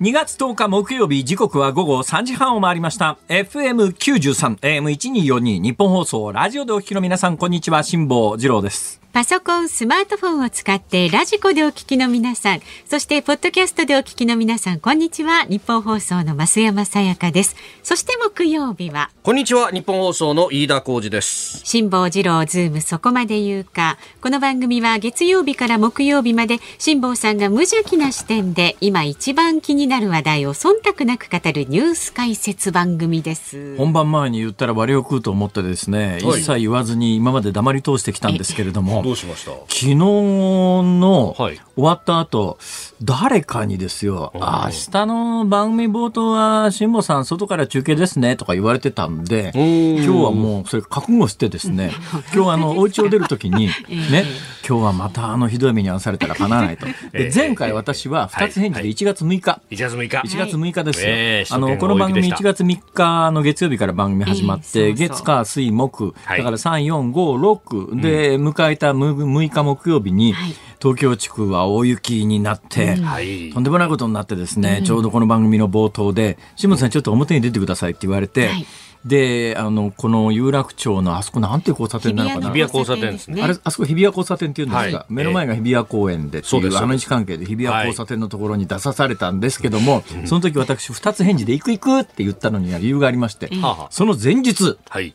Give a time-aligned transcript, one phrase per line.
[0.00, 3.18] 2月10日木曜日時刻は午後3時半を回りました。
[3.28, 8.99] FM93 AM1242 ニッポン放送ラジオでお聞きの皆さんこんにちは辛坊治郎です。
[9.12, 15.42] パソコン、スマートフォンを使ってラジコでお聞きの皆さん、そしてポッドキャストでお聞きの皆さん、こんにちは。
[15.46, 17.56] ニッポン放送の増山さやかです。
[17.82, 19.10] そして木曜日は。
[19.24, 19.70] こんにちは。
[19.72, 21.60] ニッポン放送の飯田浩司です。
[21.64, 23.98] 辛坊治郎ズームそこまで言うか。
[24.22, 33.76] この番組は月曜日から木曜日まで辛坊さんが無邪気な視点で今一番気になる話題を忖度なく語るニュース解説番組です。
[33.76, 38.99] 本番前に言ったら割を食うと思ってですね、一切言わずに今まで黙り通してきたんですけれども。
[39.02, 39.50] どうしました？
[39.68, 42.58] 昨日の終わった後、
[43.02, 51.92] 誰かにですよ、明日の番組冒頭は、辛坊さん、外から中継ですねとか言われてたんで、今日はもうそれ覚悟してですね、
[52.34, 54.24] 今 日あの、 お家を出るときに、 ね、
[54.68, 56.86] 今日はまたあのひどい目に遭わされたらかなわないと。
[57.12, 59.60] で前回私は2つ返事で1月6日。
[59.70, 60.16] 1月6日。
[60.28, 61.56] 1月6日ですよ。
[61.56, 67.60] あの、この番組1月3日の月曜日から番組始まって、月、火、水、木、だから3、4、5、
[67.94, 70.34] 6で迎えた6日木曜日に、
[70.80, 72.96] 東京地区は大雪になって、
[73.52, 78.50] とんでもないことになってですね、ちょうどこの番組の冒頭で、志村さんちょっと表に出てくださいって言われて、
[79.04, 82.52] で、あの、この有楽町のあそこなんていう交差点なのかな？
[82.52, 83.42] 日比谷交差点ですね。
[83.42, 93.48] あれ、あそこ日比谷交差点っていうんですか、目の前が日比谷公園でっていう、あの位置関係で日比谷交差点のところに出さされたんですけども、その時私二つ返事で行く行くって言ったのには理由がありまして、
[93.88, 95.14] その前日、はい、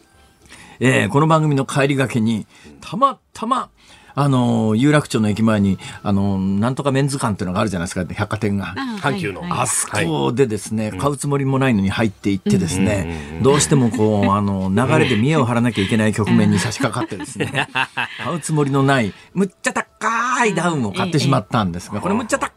[0.80, 2.48] えー、この番組の帰りがけに、
[2.86, 3.70] たまたま、
[4.18, 8.74] あの、有楽町の駅前に、あの、なんとかメンズ館っていうのがあるじゃないですか、百貨店が。
[9.02, 9.42] 阪急の。
[9.50, 17.68] あそこでですね、買うつもりもないのに入っていってですね、どうしてもこう、 あの、流れで見栄を張らなきゃいけない局面に差し掛かってですね、
[18.24, 20.08] 買うつもりのない、むっちゃ高
[20.44, 22.52] いダウンを買ってしまったんですが、これむっちゃ高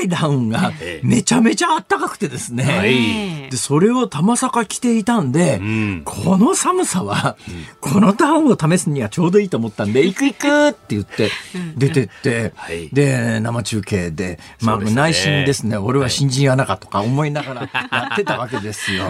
[0.00, 5.60] いダウンがめちゃめちゃあったかくてですね、で、それをたまさか着ていたんで、
[6.04, 7.36] この寒さは、
[7.80, 10.68] このダウンを試すにはちょうどいいと思ったんで、行く行く。
[10.68, 11.30] って言って
[11.76, 12.52] 出てって、
[12.92, 19.06] で生中継で、まあ、内心ですね俺は新人アナかとか思いながらやってたわけですよ。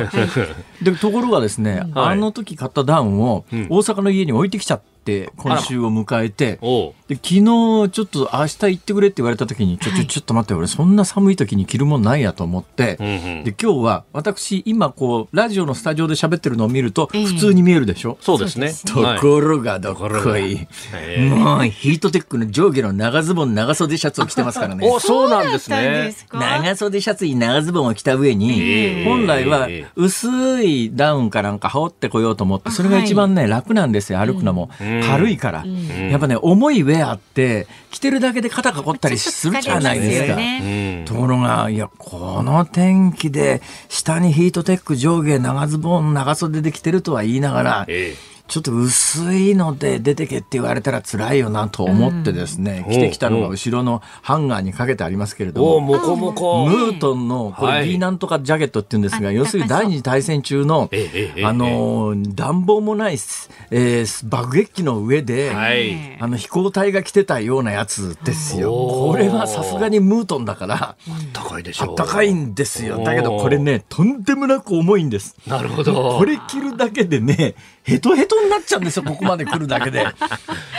[0.82, 4.93] でところがですね、あの時買ったダウンを大阪の家に置いてきちゃって。
[5.04, 6.58] って今週を迎えて
[7.08, 18.72] で昨日ちょっと明日行ってくれって言われた時にちょちょちょっと待って俺そんな寒い時に着るもんないやと思って、で今日は私今こうラジオのスタジオで喋ってるのを見ると普通に見えるでしょ、そうですね。
[18.86, 20.66] ところがどっこい、
[21.18, 24.88] もうヒートテックの上下の長ズボン長袖シャツを着てますからね。
[24.88, 26.14] おそうなんですね。
[26.32, 34.70] 長袖シャツに長ズボンを着た上に、本来は薄いダウンかなんか羽織ってこようと思ってそれが一番ね、楽なんですよ歩くのも。
[35.02, 40.36] 軽いから、やっぱね重いウェアって着てるだけで肩が凝ったりするじゃないですか。
[40.36, 60.90] ね、ところがいやこの天気で下にヒートテック上下長ズボン長袖で着てるとは言いながら、ええちょっと薄いので出てけって言われたら辛いよなと思ってですね、うん、着てきたのが後ろのハンガーにかけてありますけれども、ムートンの、これ B なんとかジャケットって言うんですが、はい、要するに第二次大戦中の、
[61.42, 63.14] あの、暖房もない、
[63.70, 68.70] えー、爆撃機の上で、はい、あの飛行隊が着てたようなやつですよ。
[68.70, 70.96] これはさすがにムートンだから、
[71.32, 71.96] 高いでしょう。
[71.96, 73.02] 高いんですよ。
[73.02, 75.34] だけどこれね、とんでもなく重いんです。
[75.46, 76.18] なるほど。
[76.18, 77.54] これ着るだけでね、
[77.84, 80.06] ヘトヘトになっちゃうんですよ、ここまで来るだけで。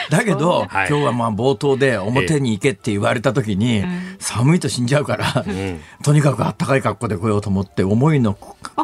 [0.12, 3.84] だけど、今日はまあ冒頭で表に行けって言われた時に、
[4.20, 5.46] 寒いと死んじゃうから、
[6.04, 8.38] とにかくあったかい格好で来ようと思って思いの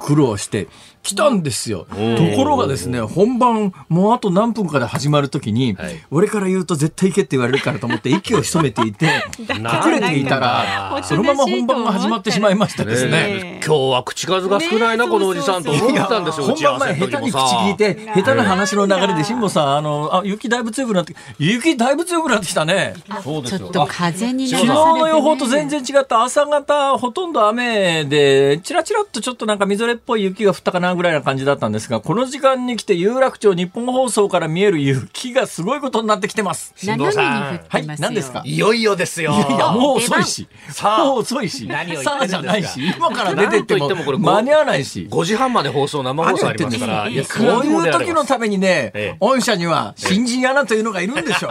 [0.05, 0.67] 苦労して
[1.03, 1.87] 来たんですよ。
[1.89, 1.95] と
[2.35, 5.75] ころがですね、本番もうあと何分かで始まる時に、
[6.11, 9.05] 俺から言うと絶対行けって言われるからと思って息を潜めていて、
[9.49, 13.59] 隠れていたら、そのまま本番が始まってしまいましたですね。
[13.65, 22.93] 今日は口数が少ないな、このおじさんと思ったんですよ、本番前下手に口聞いて、下手な話の流れで、辛坊さん、あの、あ、雪だいぶ強くなって、雪だいぶ強くなってきたね。
[23.23, 23.59] そうですよ。
[23.59, 26.23] ちょっと風に昨日の予報と全然違った。
[26.23, 36.73] 朝方、ほとんど雨で、ちらちらっとちょっとなんかみぞれっぽい雪が降ったかなぐらいな感じだったんですが、この時間に来て有楽町日本放送から見える雪がすごいことになってきてます。
[36.75, 37.59] 辛坊さん。
[37.67, 38.43] はい、何ですか？
[38.45, 39.31] いよいよですよ。
[39.31, 40.47] いやいや、もう遅いし。
[40.69, 41.65] さあ、もう遅いし。
[41.67, 42.79] 何を言ってんじゃないし。
[42.95, 45.07] 今から出てっても間に合わないし。
[45.09, 47.07] 5時半まで放送、生放送ありますから。
[47.07, 47.29] いや、こ
[47.63, 51.49] ういう時時のためにね、ええ御社には新人アナというのがいるんでしょ。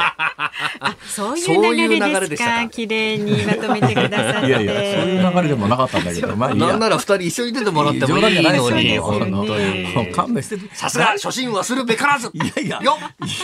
[1.07, 2.69] そういそういう流れですか。
[2.69, 4.49] 綺麗にまとめてくださって。
[4.49, 6.69] いやいや、そういう流れでもなかったんだけど、まあいいや。
[6.69, 10.13] なんなら二人一緒に出てもらってもいい冗談じゃないのに、ですよ本当に。
[10.13, 10.75] 勘弁してて。
[10.75, 12.31] さすが初心はするべからず。
[12.33, 12.99] いやいや、よ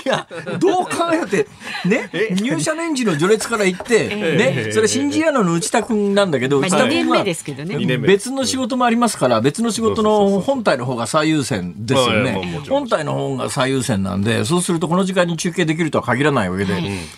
[0.05, 0.27] いや、
[0.59, 1.47] どう考えて、
[1.85, 2.11] ね、
[2.41, 7.25] 入社年次の序列から言って、ね、それ新人アナの内田君なんだけど、まあ内田君は
[8.07, 12.63] 別の仕事もありますから、別の仕事の本体の方が最優先ですよね。
[12.69, 16.75] 本体の方が最優先なんで、そうするとこの時間に中継できるとは限らないわけで、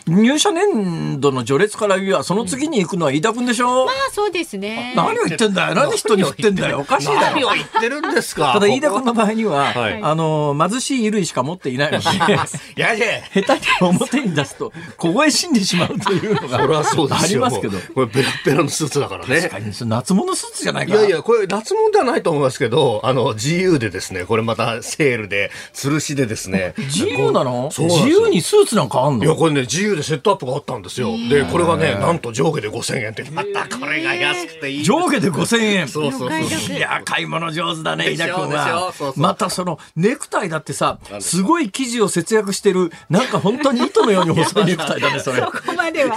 [0.07, 3.87] 入社年度の序列から言えば、その次に行くのは飯田君でしょ？
[3.87, 4.93] まあそうですね。
[4.97, 5.75] 何を言ってんだよ？
[5.75, 6.81] 何人に振ってんだよ？
[6.81, 7.21] おかしいだろ。
[7.21, 8.53] 何を言ってるんですか？
[8.53, 12.05] ただ飯田君の場合には、はいあの、貧しい衣類しか持っていないので、
[12.77, 13.07] いやいや。
[13.35, 17.45] 下手に表に出すと凍え死んでしまうというのがそりゃそうですよ。
[17.45, 19.51] ありますけどこれベラッベラのスーツだからね確。
[19.51, 26.75] かに夏物スーツじゃないかいやいや、これ脱毛ではないと思いますけど、あの、自由でですね、これまたセールで、吊るしでですね。
[26.77, 27.71] 自由なの？
[27.77, 31.11] 自由にスーツなんかあんいや、のこれね、自由でセットアップがあったんですよ。
[31.29, 33.25] で、これがね、なんと上下で5000円って。
[33.31, 34.85] またこれが安くていい。
[34.85, 35.89] 上下で5000円。
[35.89, 36.77] そうそうそう。
[36.77, 39.21] いや買い物上手だねでしょ飯田君はそうそう。
[39.21, 45.41] またそのネクタイだってさすごい生地を節約してるなんか本当に糸のように細いネクタイだねそれ。
[45.43, 46.17] ここまでは。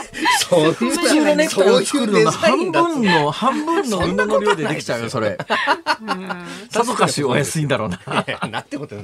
[0.74, 5.38] 普通のネクタイを作るのの半分の半分の布の量でできちゃうよそれ。
[6.69, 8.00] さぞかしお安いんだろうな。
[8.50, 8.95] なんてこと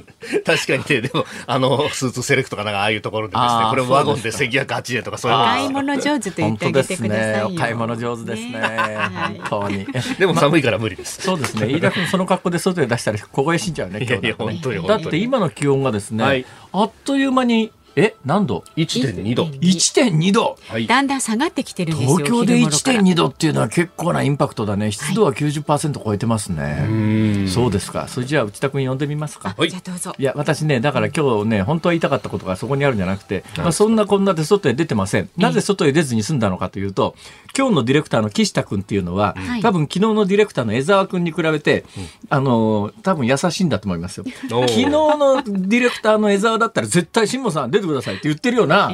[0.44, 3.66] 確かにね、でも、あの、スーツセレクトかなんか、ああいうところでですね。
[3.70, 5.38] これもワゴンで1108円とかそういう。
[5.38, 7.48] の買い物上手と言ってあげてくださいよ。
[7.48, 7.54] 本当ですね。
[7.54, 8.60] お買い物上手ですね。
[8.60, 9.86] はい本当に。
[10.18, 11.22] でも寒いから無理です。
[11.22, 11.68] そうですね。
[11.68, 16.46] 飯田君その格好で外で出したら凍え死んじゃうね今日いやいや本当に本だって今の気温がですね、はい。
[16.72, 19.44] あっという間にえ何度？1.2度。
[19.46, 20.86] 1.2度はい。
[20.86, 22.16] だんだん下がってきてるんですよ。
[22.18, 23.00] 東京で昼頃から。
[23.00, 24.92] 1.2度っていうのは結構なインパクトだね。
[24.92, 28.06] 湿度は90%超えてますね、そうですか。
[28.08, 29.54] それじゃあ内田君呼んでみますか。
[29.58, 29.70] はい。
[29.70, 30.14] じゃあどうぞ。
[30.16, 35.28] いや私ねだから今日ね本当は言いたかったことがそこにあるんじゃなくて、まあ、そんなこんなで外へ出てません。
[35.36, 37.16] なぜ外へ出ずに済んだのかというと
[37.56, 39.62] 今日のディレクターの岸田君っていうのは、はい。
[39.62, 41.84] 多分昨日のディレクターの江沢君に比べて、
[42.30, 44.24] あの多分優しいんだと思いますよ。
[44.48, 48.92] 昨日のディレクターの江沢だったら絶対辛坊さん出てくださいって言ってるよな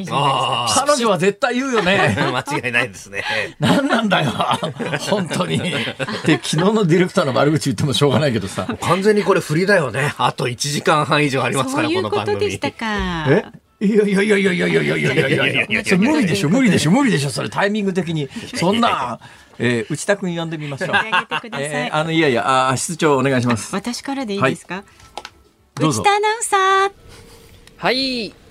[0.75, 3.25] 彼女は絶対言うよねあ、 間違いないですね。
[3.61, 4.31] 何なんだよ
[5.11, 10.15] 本当にで昨日のディレクターの悪口言ってもしょうがないけどさ完全にこれ振りだよね。
[10.19, 12.39] あと1時間半以上ありますから、そういうここの番組。
[12.39, 13.27] とでしたか。
[13.29, 13.45] え？
[13.81, 19.19] いやいやいやいやいやいやいやいやいや無理でしょ無理でしょ無理でしょそれタイミング的にそんな、
[19.59, 20.91] えー、内田君呼んでみましょう。
[21.59, 23.75] えーあのいやいやあ室長お願いします。
[23.75, 24.85] 私からでいいですか。
[25.75, 26.93] どうぞ内田アナウンサー。
[27.77, 28.44] はい。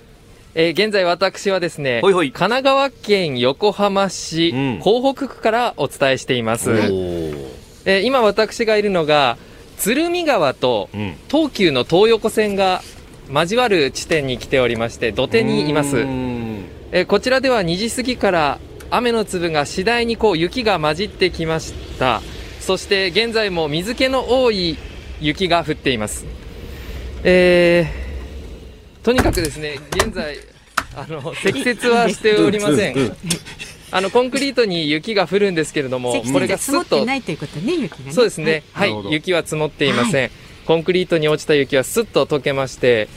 [0.56, 6.70] えー現在私はですね、ほいほい神奈川県横浜市うん港北区からお伝えしています。
[6.70, 9.36] えー今私がいるのが、
[9.78, 11.14] 鶴見川とうん。
[11.28, 12.82] 東急の東横線が
[13.32, 15.96] 交わる地点に来ておりまして、土手にいます。
[15.96, 18.58] うんえーこちらでは2時過ぎから
[18.90, 22.22] 雨の粒が次第にこう雪が混じってきました。
[22.60, 24.76] そして現在も水気の多い
[25.20, 26.24] 雪が降っています。
[27.24, 28.03] えー、
[29.04, 30.38] とにかくですね、現在、
[30.96, 33.16] あの、積雪はしておりません。
[33.90, 38.12] あの、コンクリートに雪が降るんですけれども、積これ雪が積もっと、ないということね雪がね。
[38.12, 40.30] そうですね、はい、雪は積もっていません。
[40.64, 43.10] コンクリートに落ちた雪はスッと溶けまして、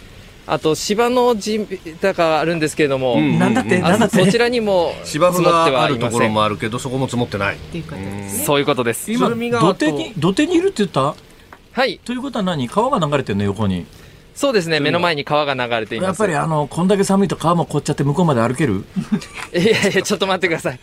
[0.45, 1.65] あと芝の地
[2.01, 6.33] だがあるんですけれども、うんなんだってあなんだってそちらにも積芝生もってがあるところはいません。
[6.33, 7.55] もあるけど、そこも積もってない。
[7.55, 8.43] っていうことですね。
[8.45, 9.09] そういうことです。
[9.09, 11.15] 今土手に土手にいるって言った？
[11.71, 12.67] はい、ということは何？
[12.67, 13.85] 川が流れてるの横に
[14.37, 16.07] そうですね、目の前に川が流れています。
[16.09, 18.85] やっぱりあのこんだけ寒いと川も凍っちゃって向こうまで歩ける？
[19.51, 20.79] いやいや、ちょっと待ってください。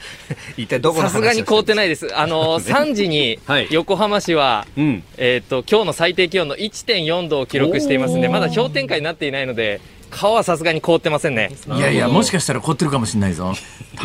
[0.57, 2.09] 一体どこさすがに凍ってないです。
[2.19, 5.05] あの、 3時にはい横浜市は、うん。
[5.19, 9.81] えっ、と、今日の最低気温の1.4度を記録していますんで、まだ氷点下になっていないので、
[10.11, 11.53] 川はさすがに凍ってませんね。
[11.77, 13.55] いやいやもしかしたら凍ってるかもしれないぞ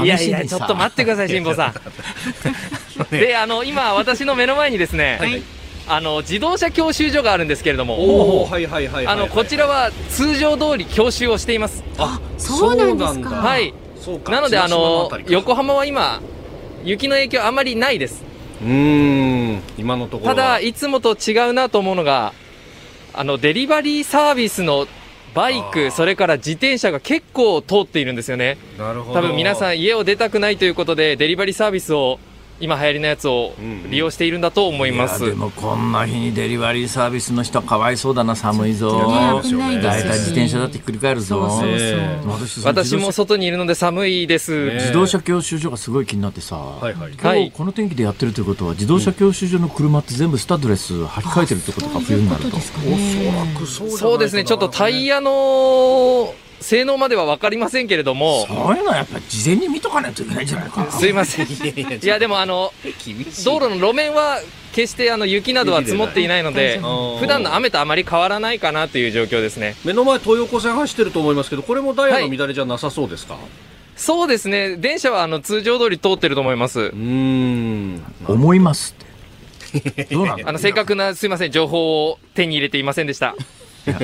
[0.03, 1.73] いやいや、ちょっと待ってください、辛坊さん。
[3.09, 5.41] で、あの、今、私の目の前にですね、はい
[5.89, 9.15] あの、自動車教習所があるんですけれども、おおはいはいはいはい。
[9.15, 11.83] あの、こちらは通常通り教習をしています。
[11.97, 13.73] あ、そうなんですかはい。
[14.27, 16.21] なので、あの、横横浜は今、
[16.83, 18.23] 雪の影響あんまりないです。
[18.61, 19.61] うーん。
[19.79, 20.35] 今のところは。
[20.35, 22.33] ただ、いつもと違うなと思うのが、
[23.13, 24.87] あの、デリバリーサービスの
[25.33, 28.57] バイク、それから自転車が結構通っているんですよね。
[28.77, 29.19] なるほど。
[29.19, 32.19] 多分皆さん家を出たくないということで、デリバリーサービスを
[32.59, 33.53] 今流行りのやつを
[33.89, 35.23] 利用しているんだと思います。
[35.23, 38.91] いやでもこんな日にデリバリーサービスの人かわいそうだな寒いぞ。
[39.09, 41.49] 大体自転車だってひっくり返るぞ。
[41.49, 41.97] そうそうそう。
[41.99, 42.19] ね
[42.63, 44.67] 私も外にいるので寒いです。
[44.67, 47.13] ね自動車教習所がすごい気になってさ、はいはい。
[47.13, 52.49] 今日この天気でやってるということは自動車教習所の車って全部スタッドレス履き替えてるってことか冬になると。
[52.51, 52.97] ですかね。
[53.97, 60.91] そうですね、ちょっとタイヤの性能までは分かりませんけれども、そういうのはやっぱり事前に見とかないといけないんじゃないかな。
[60.91, 61.47] すいません。
[61.47, 62.73] いや、でもあの、
[63.45, 64.39] 道路の路面は
[64.73, 66.79] 決してあの雪などは積もっていないので
[67.19, 69.75] 普段の雨とあまり変わらないかなという状況ですね。
[69.83, 73.37] 目の前東横線走ってると思いますけど、これもダイヤの乱れじゃなさそうですか、
[73.95, 76.79] そうですね、電車はあの通常通り通ってると思います。
[76.79, 76.83] う。
[76.89, 78.03] ーん。
[78.27, 80.05] 思いますって。
[80.15, 81.51] どうなんだあの正確なすいません。
[81.51, 83.35] 情報を手に入れていませんでした。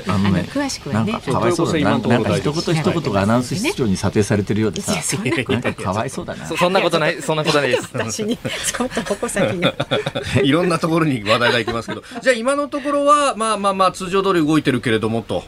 [0.08, 1.12] あのね詳しくはね。
[1.12, 1.32] なんか。
[1.32, 1.80] かわいそうだな。
[1.80, 4.94] 今のところなんか一言一言がアナウンス室長に査定されてるようでさ。
[4.94, 6.46] ななんかかわいそうだな。
[6.46, 7.90] そそんなことないそんなことないです。
[7.94, 9.74] 私にちょっと矛先が。
[10.44, 15.44] いろんなところに話題がいきますけど、じゃあ今のところは、まあまあまあ通常通り動いてるけれどもと。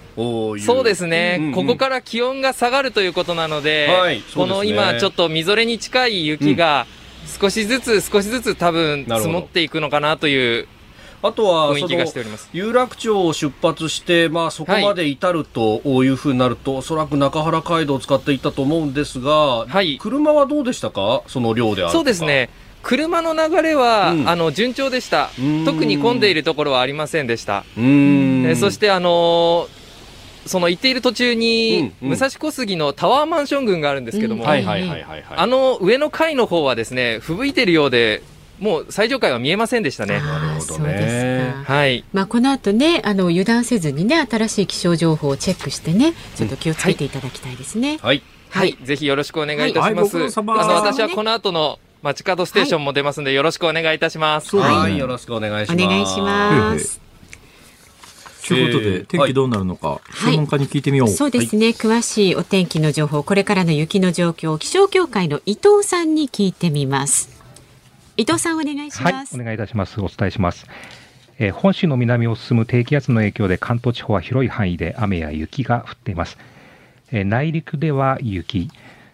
[0.57, 0.65] いう。
[0.65, 1.53] そうですね、うんうん。
[1.53, 4.45] ここから気温が下がるということなので、はいそうですね。
[4.45, 6.85] この今、ちょっとみぞれに近い雪が、
[7.39, 10.67] 少しずつ少しずつ多分積もっていくのかなという
[11.23, 11.75] あとは。
[12.53, 21.23] 有楽町を出発して、まあ、そこまで至るというふうになると、おそらく中原街道を使っていったと思うんですが、はい車はどうでしたか？
[21.27, 22.23] その量であるそうです。
[22.23, 22.49] ね。
[22.83, 25.65] 車の流れは、うんあの順調でしたうん。
[25.65, 27.65] 特に混んでいるところはありませんでした。
[27.77, 27.81] う。
[27.81, 29.77] えそしてあのー
[30.45, 35.23] その行っている途中に、武蔵小杉のタワーマンション群があるんですけども、うんはいはいはいはいはい。
[35.35, 38.23] あの上の階の方はですね、吹雪いてるようで、
[38.59, 40.19] もう最上階は見えませんでしたね。
[40.19, 41.73] なるほどねそうですか。
[41.73, 42.03] はい。
[42.13, 47.97] まあ、この後ね、あの油断せずにね、新しい気象情報をチェックしてね、ちょっと気をつけていただきたいですね。
[48.01, 48.23] はい。
[48.49, 49.85] はい、ぜひよろしくお願いいたします。
[49.85, 54.55] はいご苦労様あの、私はこの後の街角ステーションも出ますんで、よろしくお願いいたします。
[54.57, 55.83] はい、よろしくお願いします。
[55.83, 57.07] お願いします。
[58.47, 61.09] ということで、えー天気どうなるのか、専門家に聞いてみよう。
[61.09, 67.36] そうですね、詳しいお天気の情報、これからの雪の状況、気象協会の伊藤さんに聞いてみます。
[68.19, 69.39] 伊藤さんお願いしはいま、す。
[69.39, 70.01] お願いいたします。
[70.01, 70.65] お伝えします。
[71.37, 76.39] えー本州の南を進む低気圧の影響で関東地方は広い範囲で雨や雪が降っています。
[77.11, 78.71] えー内陸では雪、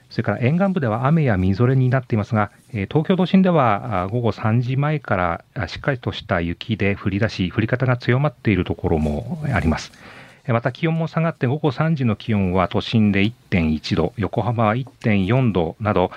[0.10, 9.92] それから沿岸部では雨やみぞれになっていますが、えー東京都心では午後3時前からしっかりとした雪で降り出し、降り方が強まっているところもあります。
[10.48, 16.10] また気温も下がって午後3時の気温は都心で1.1度、横浜は1.4度など、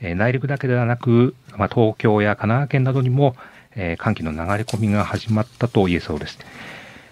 [0.00, 3.36] え内陸だけではなく、まあ、東京や神奈川県などにも、
[3.76, 6.38] えー寒気の流れ込みが始まったと言えそうです。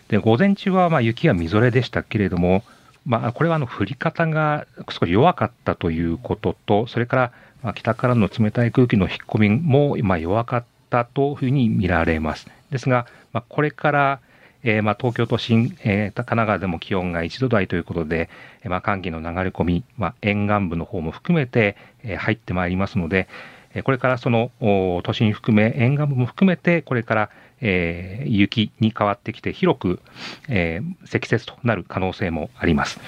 [0.08, 2.62] で午前中はまあ雪やみぞれでしたけれども、
[3.06, 12.46] まあ、これはあの降り方が少し弱かったということと、それからまあ北からの冷たい空気の引っ込みもまあ弱かったというふうに見られます。
[12.70, 14.20] ですが、まあ、これから、
[14.64, 18.28] えーまあ東京都心、えー神奈川でも気温が1度台ということで、
[18.62, 23.28] えーまあ寒気の流れ込み、まあ、沿岸部の方も含めて、え入ってまいりますので、
[23.74, 30.00] えこれからその都心含め、沿岸部も含めて、これから、えー雪に変わってきて、広く、
[30.48, 33.00] え積雪となる可能性もあります。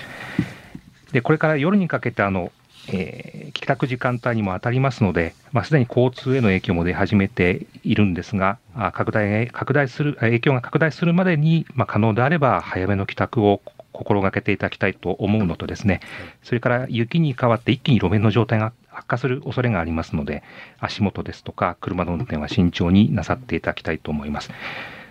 [1.13, 2.51] で、これから夜にかけて、あの、
[2.89, 13.63] えー帰宅時間帯にも当たりますので、まあ、すでに交通への影響も出始めているんですが、あ拡大拡大する影響が拡大するまでに、まあ、可能であれば早めの帰宅を
[13.93, 16.01] 心がけていただきたいと思うのとですね、
[16.43, 20.43] それから雪に変わって一気に路面の状態が悪化する恐れがありますので、
[20.81, 24.51] 足元ですとか車の運転は慎重になさっていただきたいと思います。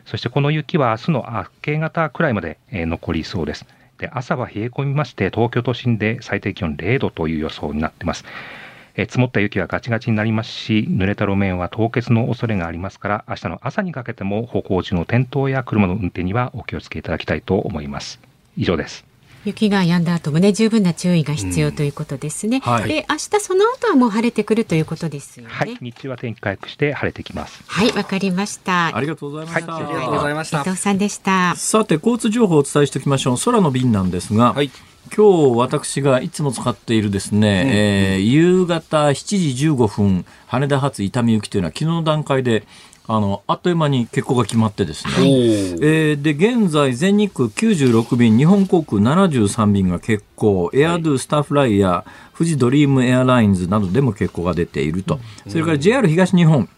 [0.05, 3.65] そしてこの雪は明日の明け方くらいまで、えー残りそうです。
[4.03, 8.25] で朝は冷え込みまして、東京都心で最低気温0度という予想になっています。
[8.95, 18.19] え積もった雪はガチガチになりますし、濡れた路面は凍結の恐れがありますから、明日の朝にかけても歩行中の転倒や車の運転にはお気をつけいただきたいと思います。
[18.57, 19.12] 以上です。
[19.45, 22.59] 雪が止んだ後もね、十分な注意が必要ということですね。
[22.59, 25.49] はいで、明日その後はもう晴れてくるということですよね。
[25.53, 27.63] はい、日中は天気回復して晴れてきます。
[27.67, 28.95] はい、わかりました。
[28.95, 29.73] ありがとうございました。
[29.73, 30.63] はいありがとうございました伊。
[30.63, 31.55] 藤さんでした。
[31.55, 33.37] さて、交通情報をお伝えしておきましょう。
[33.37, 34.71] 空の便なんですが、はい。
[35.15, 42.65] 今日私がいつも使っているですね、えー夕方7時15分、羽田発伊丹行きというのは昨日の段階で、
[43.05, 55.19] あの、あっという間に欠航が決まってですね、えーで、現在、全日空96便、日本航空73便が欠航、エアドゥ、スターフライヤー、富士ドリームエアラインズなどでも欠航が出ていると。
[55.49, 56.69] それから JR 東日本、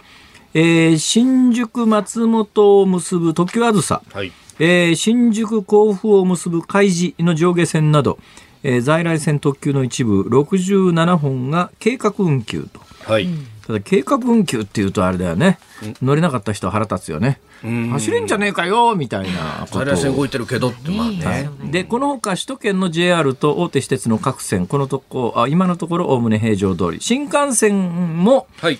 [0.55, 4.31] えー新宿松本を結ぶ特急あずさ、はい。
[4.59, 8.17] えー新宿甲府を結ぶ海事の上下線など、
[8.63, 12.79] えー在来線特急の一部67本が計画運休と。
[13.11, 13.27] はい。
[13.67, 15.57] ただ計画運休っていうとあれだよね、
[16.01, 17.39] 乗れなかった人は腹立つよね、
[17.91, 21.49] 走れんじゃねえかよみたいな在来線動いてるけどってまあね。
[21.71, 27.01] でこのほか首都圏の JR と大手私鉄の各線このとこあ今のところおおむね平常通り。
[27.01, 28.79] 新幹線もはい。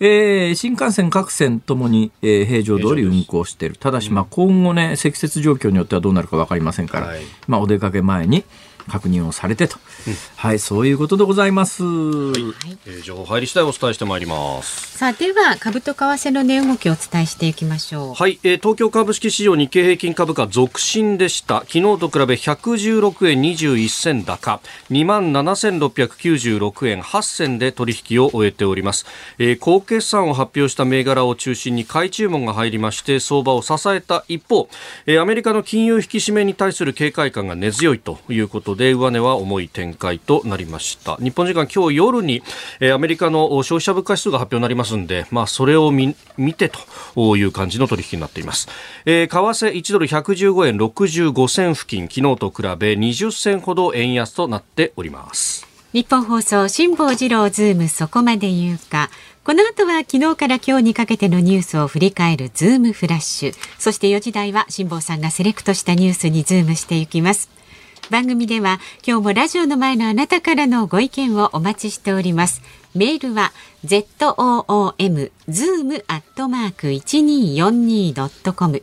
[0.00, 3.76] えー新幹線各線ともに、えー平常通り運行している。
[3.76, 7.20] ただし、まあ、今後ね、積雪状況によってはどうなるか分かりませんから、はい。
[7.46, 8.44] まあ、お出かけ前に
[8.88, 9.78] 確認をされてと。
[10.36, 11.82] はい、そういうことでございます。
[11.82, 14.98] えー情報入り次第お伝えしてまいります。
[14.98, 18.14] さあでは株と為替の値動きをお伝えしていきましょう。
[18.14, 21.60] はい、えー東京株式市場日経平均株価続伸でした。
[21.60, 24.60] 昨日と比べ116円21銭高、
[24.90, 29.06] 27,696円8銭で取引を終えております。
[29.38, 34.68] えー高決算を発表した銘柄を中心に買い注文が入りまして、相場を支えた一方、
[35.06, 41.16] えーアメリカの金融引き締めに対する警戒感が根強いということで、上値は重い展開となりました。
[41.16, 42.42] 日本時間今日夜に、
[42.80, 46.70] えーアメリカの消費者物価指数が発表になりますんで、まあ、それを見見て
[47.14, 48.68] という感じの取引になっています。
[49.06, 55.66] えー為替1ドル115円65銭付近、昨日と比べ20銭ほど円安となっております。
[55.92, 59.10] ニッポン放送辛坊治郎ズームそこまで言うか。
[59.44, 63.54] この後は昨日から今日にかけてのニュースを振り返るズームフラッシュ。
[63.78, 67.50] そして4時台は辛坊さんがセレクトしたニュースにズームしていきます。
[68.10, 72.62] 番組では今日もラジオの前のあなたからのご意見をお待ちしております。
[72.94, 73.52] メールは
[73.86, 78.82] zoom zoom アットマーク 1242.com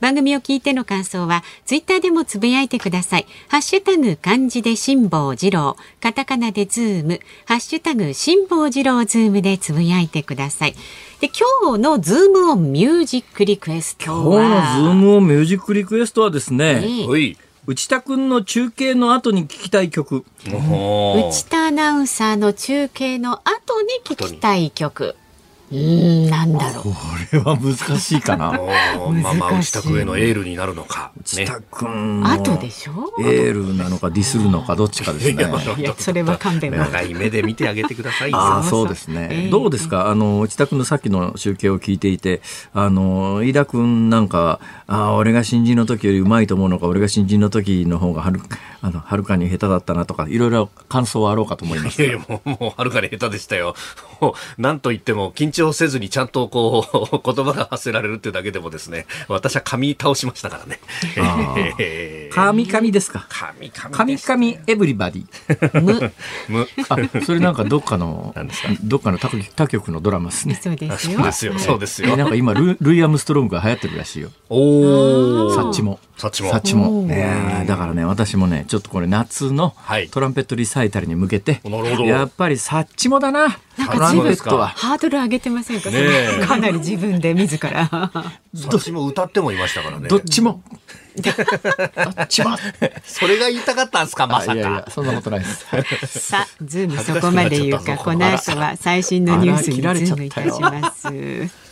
[0.00, 3.26] 番組を聞いての感想はツイッターでもつぶやいてください。
[3.48, 10.74] ハッシュタグ漢字で辛坊治郎、カタカナでズーム、ハッシュタグ辛坊治郎ズームでつぶやいてください。
[11.20, 17.36] で今日のズームオンミュージックリクエスト今日のズーはムオンミュージックリクエストはですね、ええはい。
[17.70, 20.24] 内田君の中継の後に聞きたい曲。
[20.44, 25.14] 内田アナウンサーの中継の後に聞きたい曲。
[25.70, 26.82] うーん、なんだろう。
[26.82, 26.90] こ
[27.32, 28.52] れは難しいかな。
[29.22, 31.12] まあまあ、内田君へのエールになるのか。
[31.20, 32.92] 内田くんの後でしょ？
[33.22, 35.44] エールなのかディスるのかどっちかですね。
[35.78, 36.76] いや、それは勘弁を。
[36.76, 38.36] 長い目で見てあげてくださいよ。
[38.38, 39.28] ああ、そうですね。
[39.30, 40.08] ええどうですか？
[40.10, 42.42] あの、内田君のさっきの集計を聞いていて、
[42.74, 44.58] あの、飯田君なんか、
[44.88, 48.40] ああ、俺が新人の時よりうまいと思うのか、俺が新人の時の方がはる、
[48.82, 53.74] あの、はるかに下手だったなとか、いろいろ感想はあろうかと思いますいやいや、もう、もう、はるかに下手でしたよ。
[54.20, 60.80] もう、なんと言っても、緊張せずにちゃんとこう、 言葉が発せられるっていうだけでもですね、私は髪倒しましたからね。
[61.18, 63.26] あえー 神々ですか？
[63.28, 64.28] 神々神です。
[64.30, 65.80] 々エブリバディ。
[65.82, 66.12] む、
[66.48, 66.68] む。
[66.88, 70.58] あ、それなんかどっかの何ですか、どっかの他局他局のドラマですね。
[70.62, 71.24] そうですよそう。
[71.24, 72.24] ですよ、そうですよえな。
[72.26, 74.30] んか今ル、ルイ・アームストロングが流行ってるらしいよ。
[74.48, 75.54] おー。
[75.54, 75.98] サッチも。
[76.16, 77.02] サッチもサッチも。
[77.02, 84.68] ねえだからね、私もね、ちょっとこれ夏のはいトランペットリサイタルに向けて、なるほどやっぱりサッチもだな、なんかトランペットは。
[84.68, 87.88] ハードル上げてませんか、ねえかなり自分で自ら。
[87.88, 88.22] サ
[88.54, 90.06] ッチも歌ってもいましたからね。
[90.06, 90.62] どっちも。
[91.18, 91.30] ど
[92.22, 92.56] っちも。
[93.02, 96.20] それが言いたかったんですか、まさあいやいやか。、そんなことないです。
[96.20, 101.69] さあ、ズームそこまで言うか、この後は最新のニュースにズームいたします。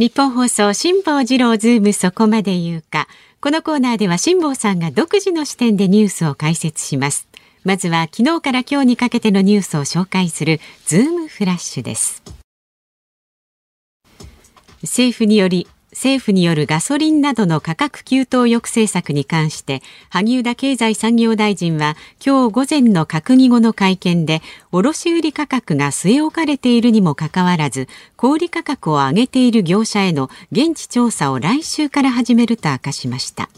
[0.00, 3.06] ニッポン放送辛坊治郎ズームそこまで言うか。
[3.42, 7.28] このコーナーでは辛坊さんが独自の視点でニュースを解説します。
[7.64, 12.22] まずは昨日から今日にかけてのニュースを紹介するズームフラッシュです。
[14.80, 15.68] 政府により
[16.00, 24.40] 政府によるガソリンなどの価格急騰抑制策に関して萩生田経済産業大臣は今日午前の閣議後の会見で
[24.72, 27.86] 卸売価格が据え置かれているにもかかわらず
[28.16, 33.50] 小売価格を上げている業者への現地調査を来週から始めると明かしました。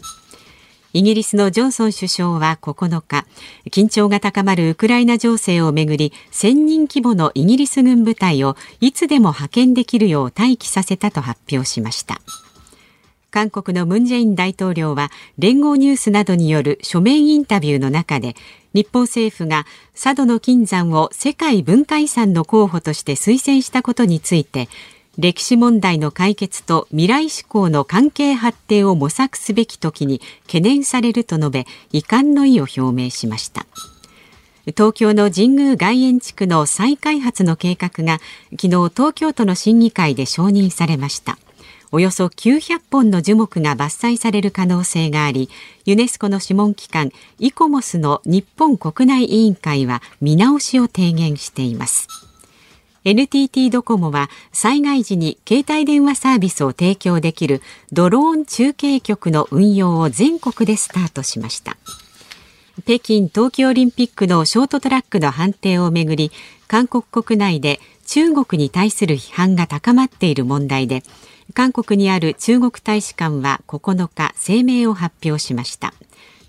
[0.93, 3.25] イギリスのジョンソン首相は9日、
[3.71, 12.21] 緊張が高まるウクライナ情勢をめぐり、1000人規模のイギリス軍部隊をいつでも派遣できるよう待機させたと発表しました。
[13.31, 18.35] 韓国のムン・ジェイン大統領は連合ニュースなどによる書面インタビューの中で
[18.75, 24.69] 日本政府が佐渡の金山を世界文化遺産の候補として推薦したことについて
[25.19, 33.67] 歴史問題の解決と未来志向の関係発展を模索すべき時に懸念されると述べ遺憾の意を表明しました。
[34.65, 38.19] 東京の神宮外苑地区の再開発の計画が
[38.51, 41.37] 昨日東京都の審議会で承認されました。
[41.91, 45.47] およそ900本の樹木が伐採される可能性があり
[45.85, 52.32] ユネスコの諮問機関イコモスの日本国内委員会は見直しを提言しています。
[53.05, 57.61] NTT ドコモは災害時に携帯電話サービスを提供できる
[57.91, 61.75] ドローン中継局の運用を全国でスタートしました。
[62.85, 66.31] 北京冬季オリンピックのショートトラックの判定をめぐり
[66.67, 71.03] 韓国国内で中国に対する批判が高まっている問題で
[71.53, 75.93] 韓国にある中国大使館は9日声明を発表しました。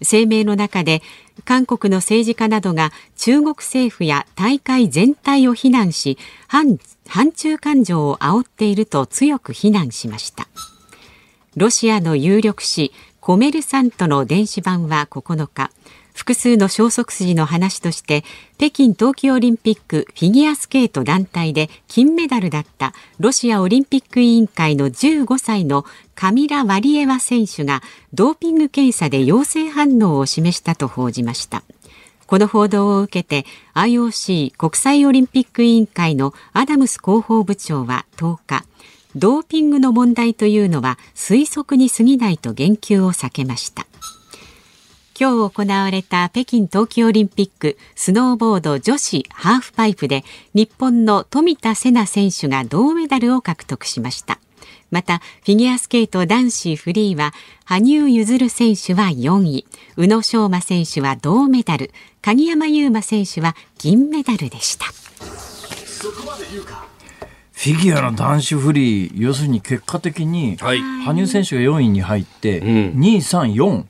[0.04, 1.02] 声明の中で
[1.44, 10.48] 韓国の政治家などが中国政府や大会全体を非難し反反中感情を煽っていると強く非難しました。
[11.56, 15.70] ロシアの有力紙コメルサントの電子版は9日。
[16.14, 18.24] 複数の消息筋の話として
[18.56, 27.82] 北京冬季オリンピックフィギュアスケート団体で金メダルだったロシアオリンピック委員会の15歳のカミラ・ワリエワ選手が
[28.14, 31.64] ドーピング検査で陽性反応を示したと報じました。
[32.26, 38.64] この報道を受けて IOC 国際オリンピック委員会のアダムス広報部長は10日
[39.14, 43.86] ドーピングの問題というのは推測に過ぎないと言及を避けました。
[45.16, 50.24] 今日行われた北京冬季オリンピックスノーボード女子ハーフパイプで
[50.54, 54.40] 日本の富田瀬奈選手が銅メダルを獲得しました。
[54.90, 57.32] またフィギュアスケート男子フリーは
[57.64, 59.66] 羽生結弦選手は4位。
[59.96, 61.92] 宇野昌磨選手は銅メダル。
[62.20, 64.86] 鍵山優真選手は銀メダルでした。
[67.52, 70.80] フィギュアの男子フリー要するに結果的にはい。
[71.04, 72.98] 羽生選手が4位に入って、ん。
[72.98, 73.84] 2、3、4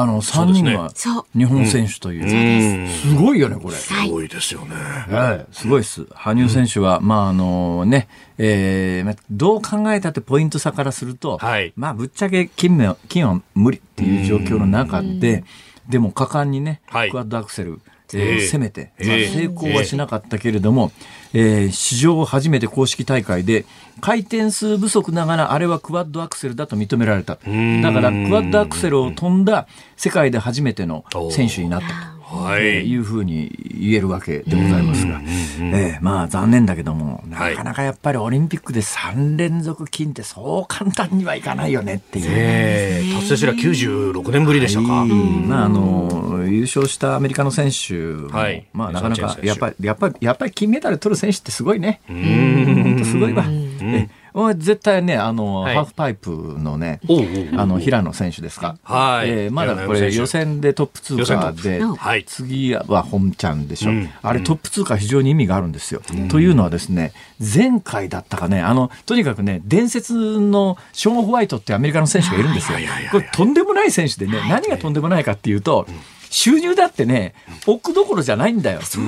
[0.00, 1.24] あの3人がそう。
[1.36, 2.88] 日本選手という、うん。
[2.88, 3.74] すごいよねこれ。
[3.74, 4.74] すごいですよね。
[4.74, 6.06] はい、すごいです。
[6.12, 8.08] 羽生選手は、まああのね、
[8.38, 11.72] えーまあどう考えたってポイント差からすると、はい。
[11.76, 15.44] まあぶっちゃけ金目金は無理っていう状況の中で、
[15.88, 17.10] でも果敢にね、はい。
[17.10, 17.80] クワッドアクセル、
[18.14, 20.92] えええー攻めて、ええまあ成功はしなかったけれども、
[21.34, 23.64] えー史上初めて公式大会で
[24.00, 27.38] 回転数不足ながらあれはクワッドアクセルだと認められた。
[27.44, 29.66] だんからクワッドアクセルを飛んだ
[29.96, 32.17] 世界で初めての選手になったと。
[32.30, 32.66] はい。
[32.66, 42.26] えーいうふうに言えるわけでございますが、えーまあ残念だけども、はいなかなかやっぱりオリンピックで3連続金ってそう簡単にはいかないよねっていう。
[42.28, 44.92] ええ達成すれば96年ぶりでしたか。
[45.00, 52.00] はいまああの優勝したアメリカの選手も、はいまあなかなかやっぱりやっぱりやっぱり金メダル取る選手ってすごいね。
[52.06, 53.44] 本当すごいわ。
[53.48, 54.08] え
[54.40, 55.74] お絶対ねあの、はい。
[55.74, 57.00] ハーフパイプのね。
[57.08, 58.76] おうおうあの平野選手ですか？
[58.84, 59.30] はい。
[59.30, 62.24] えーまだこれ予選でトップ通過で、はい。
[62.24, 64.08] 次は本ちゃんでしょ、うん。
[64.22, 66.02] あれトップ通過非常に意味があるんですよ。
[66.30, 72.78] というのはですね前回だったかねあのとにかくね伝説のショーン・ホワイトってアメリカの選手がいるんですよ。
[73.10, 75.86] これとんでもない選手でね何がとんでもないかっていうと。
[76.30, 77.34] 収入だってね、
[77.66, 78.80] 億どころじゃないんだよ。
[78.82, 78.98] す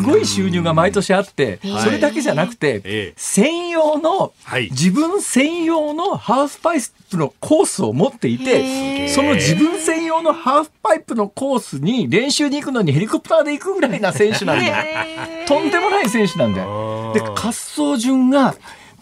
[0.00, 3.14] ごい収入が毎年あって、それだけじゃなくて、ええ。
[3.16, 4.68] 専用の、はい。
[4.70, 15.46] 自分専用のハーフパイプのコースを持っていて、その自分専用のハーフパイプのコースに練習に行くのにヘリコプターで行くぐらいな選手なんだよ。
[15.46, 17.12] とんでもない選手なんだよ。
[17.14, 18.54] で、滑走順が、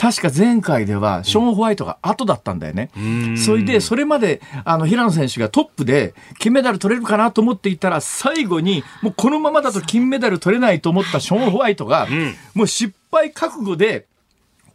[0.02, 2.90] 確か前回ではショーン・ホワイトが後だったんだよね。
[3.36, 12.08] それで、それまで、あの、平野選手がトップで金メダル取れるかなと思っていたら、最後に、もうこのままだと金メダル取れないと思ったショーン・ホワイトが、
[12.52, 14.06] もう失敗覚悟で、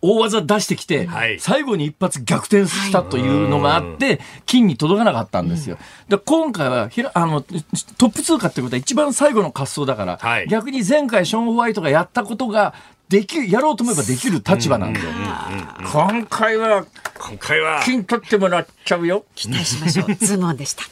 [0.01, 1.39] 大技出してきて、はい。
[1.39, 5.77] 最後に一発逆転したというのがあって、金に届かなかったんですよ。
[6.07, 10.47] で今回はひらあのトップ通過ってことは一番最後の滑走だから、はい。
[10.47, 12.73] 逆に前回ショーン・ホワイトがやったことが
[13.09, 16.85] できやろうと思えばできる立場なんで、今回は
[17.17, 17.81] 今回は。
[17.83, 19.25] 金取ってもらっちゃうよ。
[19.35, 20.83] 期待しましょうズモンでした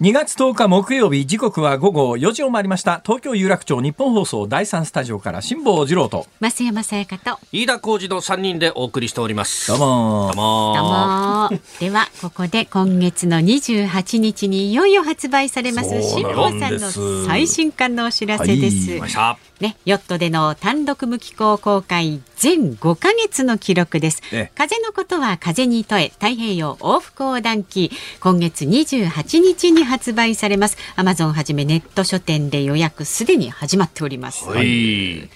[0.00, 3.00] 2月10日木曜日時刻は午後4時を回りました。
[3.04, 6.24] 東京有楽町日本放送第3スタジオから辛坊治郎と。
[6.40, 7.40] 増山さやかと。
[7.50, 9.66] 飯田浩二の3人でお送りしております。
[9.66, 18.98] どうもどうもどうもではここで今月の28日にいよいよ発売されます辛坊さんの最新刊のお知らせです、はい。
[18.98, 19.47] 来ました。
[19.60, 24.52] ね、ヨットでの単独無寄港公開全5ヶ月の記録ですええ。
[24.54, 27.90] 風のことは風に問え太平洋往復横断機
[28.20, 30.76] 今月28日に発売されます。
[30.94, 34.48] アマゾンはじめネット書店で予約すでに始まっております。
[34.48, 35.28] はい。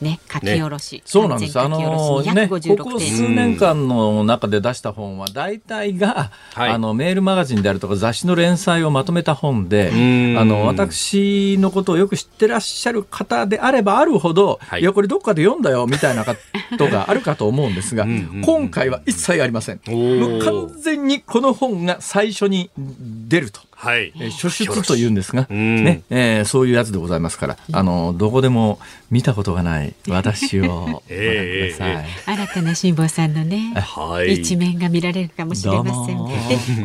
[0.00, 1.02] ね、書き下ろし。
[1.04, 1.58] そうなんです。
[1.58, 9.90] あのね、こ256こ点数年間の中で出した本は大体が、はいあのメールマガジンであるとか雑誌の連載をまとめた本で、
[10.34, 16.34] んあの私のことをよく知ってらっしゃる方であればあるほど、はいい、やこれどっかで読んだよみたいなこ
[16.78, 18.06] とがあるかと思うんですが、
[18.44, 19.78] 今回は一切ありません。
[19.78, 23.65] 完全にこの本が最初に出ると。
[23.76, 24.12] はい。
[24.16, 28.78] えー書出というんですが、うんねえーそういうやつでございますから、あのどこでも
[29.10, 31.02] 見たことがない私をご覧ください。
[31.10, 34.40] えええ新たな辛坊さんのね、はい。
[34.40, 36.26] 一面が見られるかもしれません。
[36.26, 36.34] で、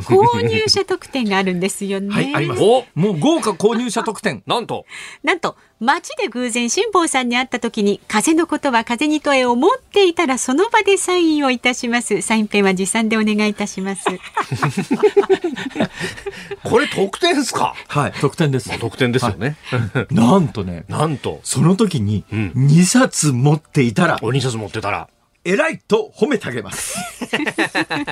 [0.01, 2.13] 購入者特典があるんですよね。
[2.13, 2.61] はい、あります。
[2.61, 4.43] おもう豪華購入者特典。
[4.45, 4.85] なんと。
[5.23, 12.21] なんと、街で偶然辛坊さんに会った時に、風のことは風に問えを持っていたら、その場でサインをいたします。
[12.21, 14.05] サインペンは持参でお願いいたします。
[16.63, 17.73] これ特典ですか？
[17.87, 18.77] はい、特典です。
[18.79, 19.57] 特典ですよね。
[20.11, 21.39] なんとね、なんと。
[21.43, 25.09] その時にうん2冊持っていたら、お2冊持ってたら。
[25.43, 26.99] 偉いと褒めてあげます。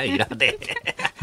[0.04, 0.58] いらね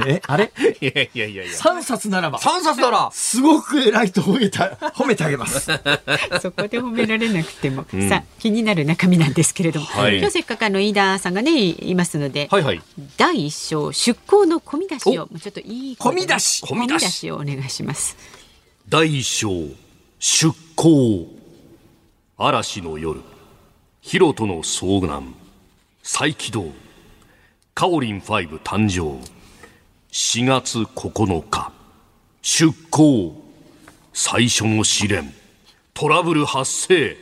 [0.07, 0.53] え、あれ？
[0.61, 0.77] え。
[0.81, 1.53] いやいやいやいや。
[1.53, 3.11] ?3 冊ならば、3冊なら。
[3.12, 5.66] すごく偉いと褒めた、褒めてあげます。
[6.40, 12.81] そこで褒められなくても、さあ気になる中身なんですけれども、はい今日せっかくあの飯田さんがねいますので、はいはい。
[13.16, 18.16] 第一章出向の込み出しをもうちょっといい込み出し込み出しをお願いします。
[18.88, 19.51] 第一章、
[20.21, 21.27] 出航。
[22.38, 23.21] 嵐の夜。
[24.03, 25.35] ヒロトの遭難。
[26.09, 26.73] 再起動。
[27.75, 29.21] カオリン5誕生。
[30.12, 31.73] 4月9日。
[32.42, 33.35] 出航。
[34.12, 35.35] 最初の試練。
[35.95, 37.16] トラブル発生。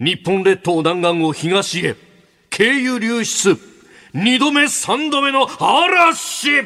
[0.00, 1.96] 日本列島南岸を東へ。
[2.48, 3.58] 経由流出。
[4.14, 6.62] 二度目三度目の嵐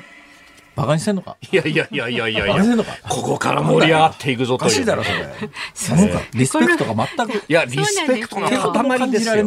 [0.74, 1.36] バカにしてんのか？
[1.52, 2.76] いやいやいやいやいやいや
[3.08, 4.70] ここから盛り上がっていくぞおという。
[4.70, 5.96] かしいだろ、それ。
[5.96, 9.44] なんか、リスペクトが全く、いや、リスペクトのそうなんですよ。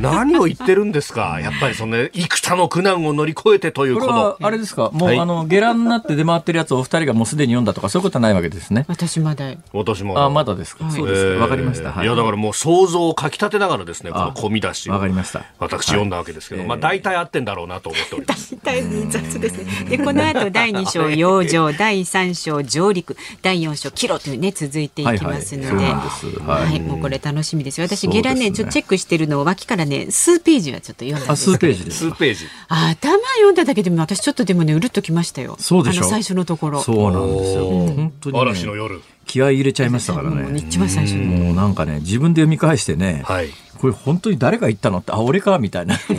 [0.00, 1.38] 何を言ってるんですか？
[1.40, 4.90] やっぱりそのね、幾多の苦難を乗り越えてというここれはの、、あれですか？
[4.90, 8.86] もう、はいあの、下乱になって出回ってるやつをお二人がもうすでに読んだとか、そういうことはないわけですね。
[8.88, 10.18] 私まだ私も。
[10.18, 10.90] あ、まだですか？
[10.90, 11.42] そうですか。
[11.42, 11.92] わかりました。
[11.92, 15.44] はいいや、だからもう想像をかき立てながらですね、この込み出しをわかりました。
[15.58, 18.56] 私読んだわけですけど、はいまあ大体合ってんだろうなと思っております。
[18.62, 19.96] 大変雑ですね。
[19.96, 25.84] で、この後第2章養生、第3章上陸、第4章キロというね、続いていきますので。
[25.84, 27.86] はいもうこれ楽しみですよ。
[27.86, 32.14] 私、そうですねゲラね、ちょっとチェックしてるのを脇からね、数ページはちょっと読んだんあ、です数ページですか。
[32.14, 32.46] 数ページ。
[32.68, 35.56] 頭読んだだけでも私ちょっとでもね、うるっときましたよ。
[35.58, 36.80] そうでしょあの最初のところ。
[36.80, 37.64] そうなんですよ。
[37.66, 39.02] 本当に、ね、嵐の夜。
[39.26, 40.60] 気合い入れちゃいましたからもうね。
[40.60, 41.24] 一番最初の。
[41.24, 43.48] もうなんかね、自分で読み返してね、はい。
[43.84, 45.98] これ本当に誰が言ったのって、あ、俺かみたいな。
[45.98, 46.18] そう。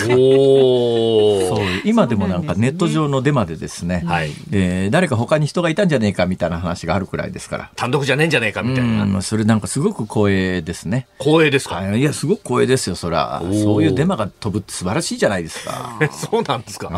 [1.83, 7.71] 今でもなんかネット上のデマでですね、はいえー誰か他に人がいたんじゃねえかみたいな話があるくらいですから。
[7.75, 9.03] 単独じゃねえんじゃねえかみたいな。
[9.03, 11.07] うん、それなんかすごく光栄ですね。
[11.17, 13.41] 光栄ですか、はいいや、すごく光栄ですよ、そら。
[13.41, 15.97] ーそういうデマが飛ぶって素晴らしいじゃないですか。
[16.13, 16.91] そうなんですか、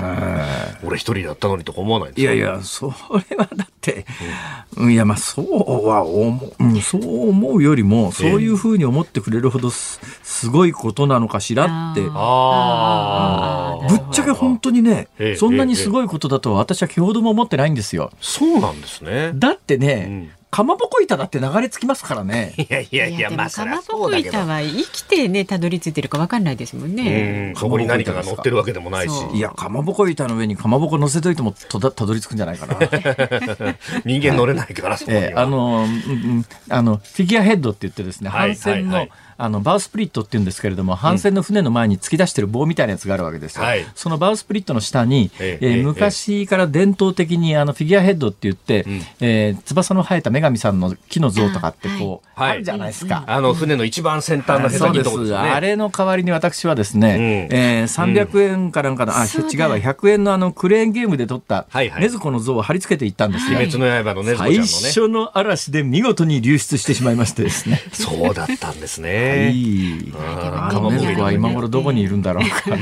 [0.84, 2.94] 俺一人だったのにとか思わないんですかいやいや、そ
[3.30, 4.06] れはだって、
[4.76, 13.88] うんいや、まあ、そうは思う、うん、そう思うよりも、そういうふうに思ってくれるほどすすごいことなのかしらって、ああ。
[13.88, 18.12] ぶっちゃけ本当にねええ、そんなにすごいことだとは私は気ほども思ってないんですよ。
[18.20, 19.32] そうなんですね。
[19.36, 22.54] だってうんね、かまぼこ板だって流れ着きますからね。
[22.58, 24.46] いやいやいや、まあかまぼこ板。
[24.46, 27.52] は生きてねたどり着いてるかわかんないですもんうね。
[27.52, 29.14] ん、そこに何かが乗ってるわけでもないし。
[29.34, 32.76] いや、かまぼこ板の上にかまぼこ乗せといてもとだたどり着くんじゃないかな。
[34.06, 34.98] 人間乗れないから、
[35.36, 35.88] あの、うんう
[36.40, 43.64] んあの、フィギュアヘッドって言ってですね、はい帆船の、はいはいあの、バウスプリットって言うんですけれども、帆船の船の前に突き出してる棒みたいなやつがあるわけですよ。
[43.64, 43.86] はい。
[43.96, 49.02] そのバウスプリットの下に、えええええー昔から伝統的にあの、フィギュアヘッドって言って、ん。
[49.20, 52.52] えー翼の生えた女神さんの木の像とかってこう、はい。
[52.52, 53.24] あるじゃないですか。
[53.28, 55.10] あの、船の一番先端のヘそうです。
[55.10, 55.32] す。
[55.32, 55.36] ね。
[55.36, 57.58] あれの代わりに私はですね、うん。
[57.58, 59.28] えー300円かなんかの、うだ違
[59.68, 61.90] うわ、100円のあのクレーンゲームで撮った、はい。
[61.90, 63.58] はい禰豆子の像を貼り付けていったんですよ。
[63.60, 64.88] 鬼滅の刃のねずこちゃん最のね。
[64.88, 67.18] 初の嵐で見事に流出してしまい。
[67.18, 67.82] ましてですね。
[67.92, 69.52] そうだったんですはね。
[69.52, 70.14] い。
[70.16, 72.76] あーでも禰豆子は今頃どこにいるんだろうか。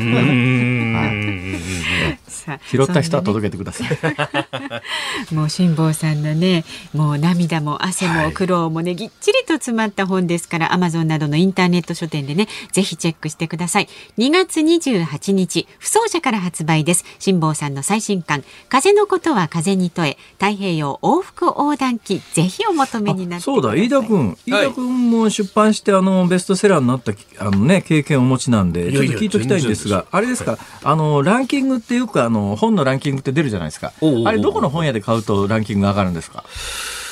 [2.35, 5.33] さあ拾った人は届けてください。
[5.33, 13.89] もう辛坊さんのねもう涙も汗も苦労もね、ぎっちりと詰まった本ですからアマゾンなどのインターネット書店でねぜひチェックしてください。
[14.17, 17.05] 2月28日不走者から発売です。
[17.19, 18.43] 辛坊さんの最新刊。
[18.69, 24.37] 風のことは風に問え太平洋往復横断機ぜひお求めになってそうだ、飯田君。
[24.45, 33.93] 飯田君も出版して、あの、ベストセラーになった、あのね、経験をお持ちなんで、ちょっと聞いておきたいんですが、あれですか、あの、ランキングってよく、あの、本のランキングって出るじゃないですか。
[34.27, 36.43] あれ、どこの本屋で買うとランキングが上がるんですか？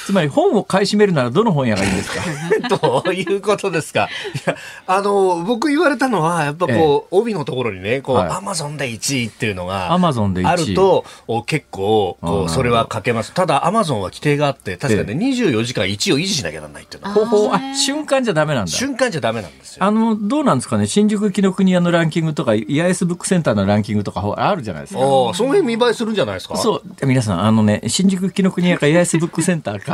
[0.06, 2.22] つまり本を買い占めるならどの本屋がいいんですか？
[2.78, 4.10] どういうことですか？
[4.36, 4.56] いや、
[4.88, 8.30] あの、僕言われたのは、やっぱこう、帯のところにね、こう、はい。
[8.30, 10.48] アマゾンで1位っていうのが、アマゾンで1位。
[10.48, 13.34] あると、お結構、こう、それはかけます。
[13.34, 17.50] ただ、アマゾンは規定があって、確かね、24時間1位を維持しなきゃならないっていうのは、ほうほう。
[17.54, 18.72] あ瞬間じゃダメなんだ。
[18.72, 19.84] 瞬間じゃダメなんですよ。
[19.84, 20.86] あのどうなんですかね？
[20.88, 25.00] 新宿紀ノ国屋のランキングとかイヤエスブックセンターのランキングとかあるじゃないですか。
[25.00, 26.58] ああ、その辺見栄えするんじゃないですか？
[26.58, 27.06] そう。
[27.06, 29.93] 皆さんあのね新宿紀ノ国屋かイヤエスブックセンターか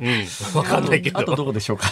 [0.00, 0.58] うん。
[0.58, 1.44] わかんないけあとどど。
[1.46, 1.88] こでしょうか？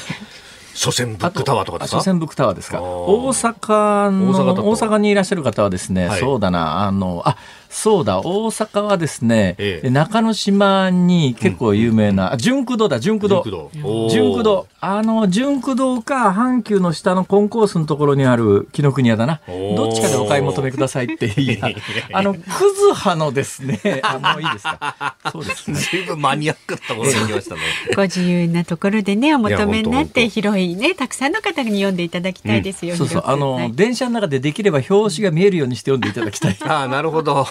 [0.74, 1.96] 所詮ブックタワーとかですか？
[1.96, 2.82] あ所詮ブックタワーですか。
[2.82, 7.38] 大阪の大阪にいらっしゃる方はですね、はいそうだな、あの、あ、
[7.76, 13.42] そうだ、大阪はですね、ええ中之島に結構有名な、あ純駆動だ、純駆動。
[13.44, 14.66] 純駆動おー純駆動。
[14.80, 19.40] あの、純駆動か、阪急の下のコンコースのところにある紀ノ国屋だな。
[19.76, 21.68] どっちかでお買い求めくださいって言いな
[22.12, 25.16] あの、クズ派のですね、あの、いいですか。
[25.30, 25.78] そうですね。
[25.78, 27.60] 随分マニアックなところに行きましたね。
[27.94, 36.56] ご自由なところでねお求めになって広いねたくさんの方に読んでいただきたいですよ、そうそう、広くあの、はい電車の中でできれば表紙が見えるようにして読んでいただきたい。
[36.66, 37.46] ああ、なるほど。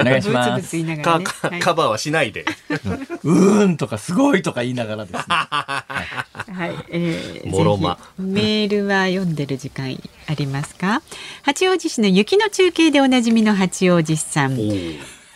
[0.00, 0.76] お願いします。
[1.60, 2.44] カバーはしないで。
[3.24, 5.14] うーんとかすごいとか言いながらです。
[5.14, 5.22] ね。
[5.28, 7.98] はい、えー、もろま。
[8.18, 11.02] メールは読んでる時間ありますか？
[11.42, 14.56] 八王子市の雪の中継でおなじみの八王子さん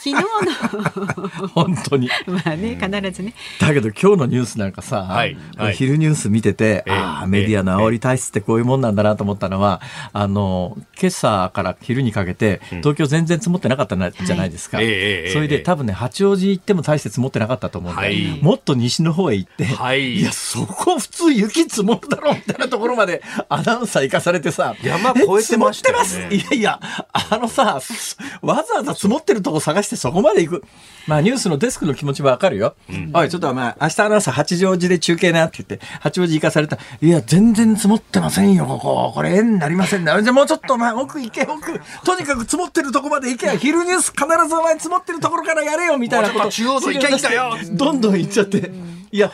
[0.03, 1.49] 昨日の。
[1.55, 2.09] 本当に。
[2.27, 3.35] まあね必ずね。
[3.61, 5.75] だけど今日のニュースなんかさ、はいはい。
[5.75, 9.81] 昼ニュース見てて、ええああ、メディアの煽り体質ってこういうもんなんだなと思ったのは、
[10.13, 14.81] あの、今朝から昼にかけて、東京全然積もってなかったなじゃないですか。
[14.81, 18.39] ええええそれで多分ね、八王子行っても大して積もってなかったと思うんで、はい。
[18.43, 20.23] もっと西の方へ行って、はい。
[20.23, 26.05] や、そこ普通雪積もるだろうみたいなところまでアナウンサー行かされてさ、山越えてましたよね。
[26.05, 26.35] え積もってます。
[26.35, 26.81] いやいや、
[27.13, 27.81] あのさ、
[28.43, 30.65] わざわざ積もってるとこ探してそこまで行く。
[31.07, 32.75] まあニュースのデスクの気持ちはわかるよ。
[33.15, 36.79] おい、ちょっとまあ、明日の朝八王子で中継なって言って、八王子行かされた。
[37.01, 39.13] いや、全然積もってませんよ、ここ。
[39.15, 40.13] これ縁になりませんね。
[40.23, 41.81] じゃあもうちょっとお前奥行け、奥。
[42.05, 43.53] とにかく積もってるとこまで行けよ。
[43.57, 46.41] 昼ニュース必ずお前積もってるところからやれよ、みたいなこと。
[46.41, 49.00] もうちょっと中央道行け行けよどんどん行っちゃって。
[49.13, 49.33] いや、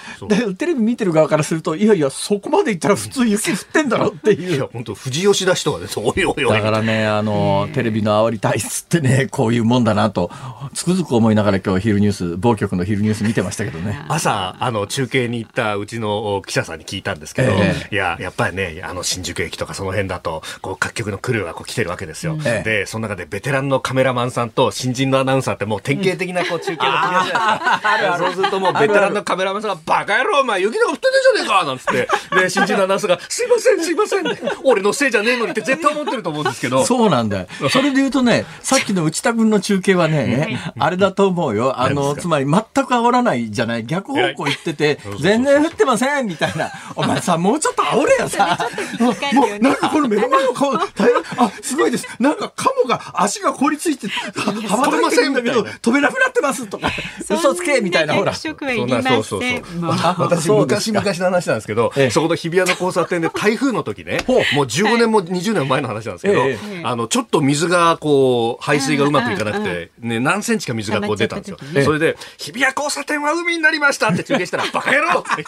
[0.57, 4.69] テレビ見てる側からすると、いやいや、そこまで行ったら普通雪降ってんだろっていういや、。
[4.73, 6.53] 本当富士吉田市とかで、おいおいおい。
[6.53, 10.31] だからね、あの、テレビの煽り体質ってね、こういうもんだなと、
[10.73, 14.03] つくづく思いながら今日昼ニュース、某局の昼ニュース見てましたけどね。
[14.09, 22.39] 朝、あの、中継に行ったうちの記者さんに聞いたんですけど、えいや、やっぱりね、あの、新宿駅とかその辺だと、こう、各局のクルーがこう来てるわけですよ。
[22.45, 28.19] ええで、その中でベテランのカメラマンさんと新人のアナウンサーってもう典型的なこう、中継の組み合わせじゃないですか。
[28.19, 32.09] そうするともうベテランのカメラマンさんが、バカ野郎、お前、雪とか降ってねえじゃねえかなんつって、
[32.41, 34.25] で、新人のアナウンサーが、すいません、すいません、
[34.65, 37.47] 俺のせいじゃねえのにって絶対思ってると思うんですけど、そうなんだよ。
[37.71, 41.81] それで言うとね、さっきの内田君の中継はね、あれだと思うよ。
[41.81, 43.85] あの、つまり全く煽らないじゃない。
[43.85, 46.71] 逆方向行ってて全然降ってませんみたいな。
[46.95, 48.59] お前さ、もうちょっと煽れよさ。
[49.33, 52.07] もう、なんかこの目の前の顔、大変あ、すごいです。
[52.19, 56.91] なんかカモが足が凍りついて、羽ばたいてるんだけど、飛べなくなってますとか、
[57.29, 58.35] 嘘つけみたいな、ほら。
[58.35, 62.11] そんなそうせんそうそうも う私、昔々の話なんですけど、ええ。
[62.11, 66.83] そこの日比谷の交差点で台風の時ねもう15年も20年も前の話なんですけど、ええ。
[66.85, 71.59] あの、ちょっと水がこう、排水がうまくいかなくて、ね、何センチか水がこう出たんですよ。
[71.85, 75.45] それで、日比谷交差点は海になりましたって中継したら、 バカ野郎って。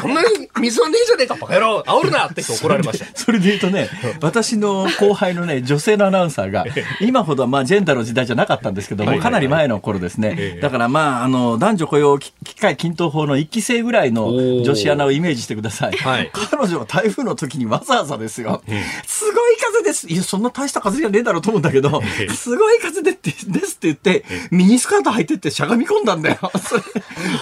[0.00, 1.84] そんなに水はねえじゃねえか、バカ野郎。
[1.86, 3.06] 煽るなって怒られました。
[3.14, 3.88] それで言うとね、
[4.20, 6.64] 私の後輩のね、女性のアナウンサーが、
[7.00, 10.54] 今ほどはまあジェンダーの時代じゃなかったんですけども、はいかなり前の頃ですええ。
[10.54, 15.92] ねだからまあ、あの、男女雇用機会均等法の一期生ぐらいの女子アナをイメージしてください。
[15.96, 16.30] はい。
[16.32, 18.62] 彼女は台風の時にわざわざですよ。
[19.06, 20.08] すごい風です。
[20.08, 22.02] いや、そんな大した風じゃねえだろうと思うんだけど、
[22.34, 26.38] すごい風でってですって言って、ミニスカート履いてってしゃがみ込んだんだよ。
[26.62, 26.82] それ。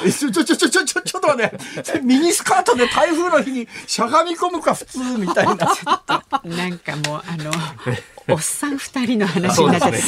[0.07, 2.01] えちょ、ちょ、ちょ、ちょ、ちょ、ちょ、ちょっと待って。
[2.03, 5.55] ミニスカートで台風の日にしゃがみ込むか普通みたいな。
[5.55, 7.51] なんかもうあの
[8.27, 9.99] おっさん二人の話になっちゃって、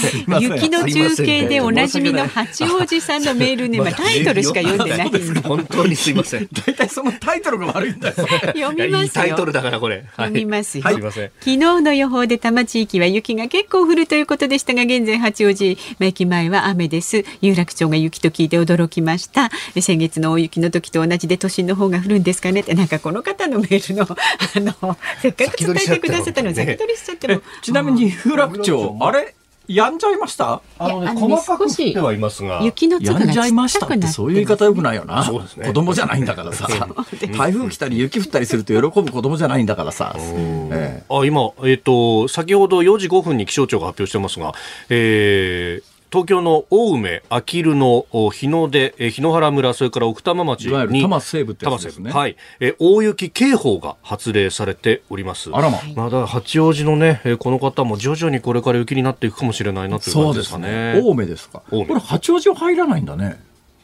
[0.40, 5.40] 雪の中継でおなじみの八王子さんのメールね、 まあ、タイトルしか読んでないんで。
[5.40, 6.48] 本当にすいません。
[6.66, 8.14] 大体そのタイトルが悪いんだよ。
[8.54, 9.02] 読みますよ。
[9.02, 9.96] いいタイトルだからこれ。
[9.96, 10.04] はい。
[10.06, 10.92] 読みますよ、すい。
[10.92, 17.24] 昨日の予報で多摩地域は雪が結構降るということでしたが現在八王子駅前は雨です。
[17.40, 19.50] 有楽町が雪と聞いて驚きました。
[19.80, 22.74] 先月の大雪の時と同じで都心の方が降るんですかねって。
[22.74, 29.34] なんかこの方のメールの あのせっかく伝えてくださったのに先取りしちゃってえも、ちなみに有楽町、あれ？
[29.68, 30.60] やんじゃいました？
[30.78, 32.60] あのね、細かく降ってはいますが。
[32.62, 35.24] 雪の粒がちじゃいましたってくなってそういう言い方よくないよな。
[35.24, 36.68] そうですね子供じゃないんだからさ。
[37.36, 40.14] 台風来たり雪降ったりすると喜ぶ子供じゃないんだからさ。
[40.16, 44.54] ええあ今、えっ、と、先ほど4時5分に気象庁が発表してますが、
[44.88, 52.36] えー、東京の青梅、あきる野、日の出、えー日野原村、それから奥多摩町いわゆるに、多摩西部ってやつですね多摩西部はい。
[52.60, 55.50] えー大雪警報が発令されております。
[55.52, 55.78] あらま。
[55.94, 60.64] まあ、だ八王子のね、えーこの方も徐々にこれから雪になっていくかもしれないなというそうで感じですかね。
[60.64, 61.02] すね。
[61.04, 61.62] 青梅ですか。
[61.68, 63.38] これ八王子は入らないんだね。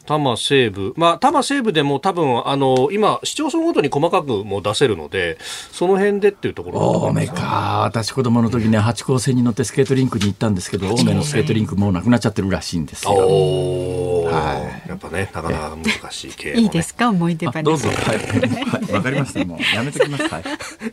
[0.05, 5.37] 多摩西部、まあ、多摩西部でも多分、あの、今、市町村ごとに細かくも出せるので、
[5.71, 7.83] その辺でっていうところ青梅か。
[7.85, 13.11] 私子供の時ね、八高線に乗ってスケートリンクに行ったんですけど、青梅のスケートリンクもうなくなっちゃってるらしいんですよ。
[13.13, 14.53] おーは
[14.87, 17.09] やっぱね、なかなか難しい経営、 いいですか？
[17.09, 17.87] 思い出話あどうぞ。
[17.89, 18.17] はい。
[18.17, 19.45] はいわかりました。
[19.45, 20.27] もうやめときます。
[20.27, 20.43] はい。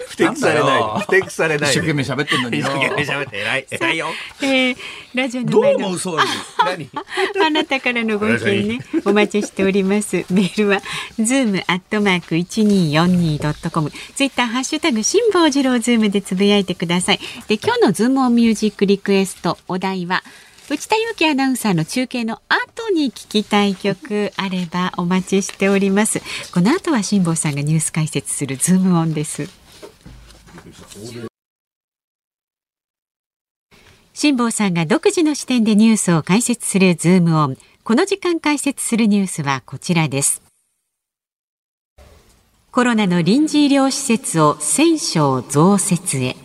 [0.08, 0.82] 不適されない。
[1.00, 1.70] 不適されない。
[1.70, 2.66] 一生懸命喋ってんのによ。
[2.66, 3.66] 一生懸命喋って偉い。
[3.70, 4.06] 偉いよ。
[4.42, 4.76] えー
[5.12, 5.98] ラジオのどう前の思う？
[5.98, 6.26] そういう。
[6.64, 6.90] 何
[7.46, 10.24] あなたからのご意見ね、 お待ちしております。
[10.30, 10.80] メールは、
[11.18, 13.90] zoom アットマーク 1242.com。
[14.14, 17.20] ツイッター、ハッシュタグ、辛坊治郎ズームでつぶやいてください。
[17.48, 20.22] で、今日のズームオンミュージックリクエスト、お題は、
[20.70, 26.20] 内田裕樹アナウンサーの中継の後に聞きたい曲あればお待ちしております。
[26.54, 29.48] この後は辛坊さんがニュース解説するズームオンです。
[34.14, 37.56] 辛坊さんが独自の視点でニュースを解説するズームオン。
[37.90, 40.42] この時間解説するニュースはこちらです。
[42.70, 46.36] コロナの臨時医療施設を1000床増設へ。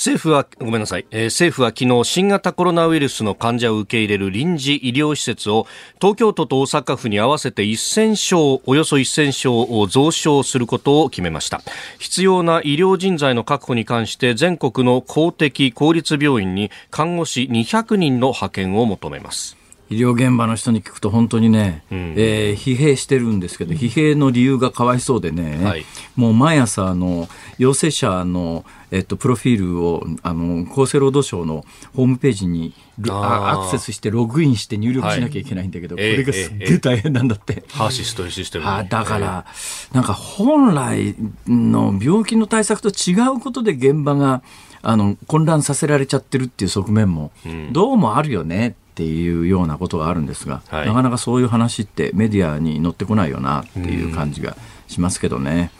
[0.00, 5.66] 政府は、ごめんなさい、えー政府は昨日新型コロナウイルスの患者を受け入れる臨時医療施設を
[6.00, 9.26] 東京都と大阪府に合わせて1000床、およそ1000
[9.66, 11.60] 床を増床することを決めました。
[11.98, 19.59] 必要な医療人材の確保に関して全国の公的公立病院に看護師200人の派遣を求めます。
[19.90, 22.14] 医療現場の人に聞くと本当にね、ん。
[22.16, 25.84] えー疲弊してるんですけど、疲弊の理由がかわいそうでね、はい。
[26.14, 27.28] もう毎朝あの
[27.58, 31.64] 陽性者の、えっと、プロフィールをあの厚生労働省の
[31.96, 32.72] ホームページに
[33.08, 37.64] アクセスしてログインして入力しなきゃいけないんだけど、はいこれがすっげえ大変なんだって。
[37.70, 39.44] ハーシスシステムねあだから、
[39.92, 41.16] なんか本来
[41.48, 44.42] の病気の対策と違うことで現場が
[44.82, 47.32] あの混乱させられちゃってるっていう側面も、
[47.72, 54.56] どうもあるよねっていうようなことがあるんですが、はいなかなかそういう話ってメディアに乗ってこないよなっていう感じが
[54.88, 55.70] しますけどね。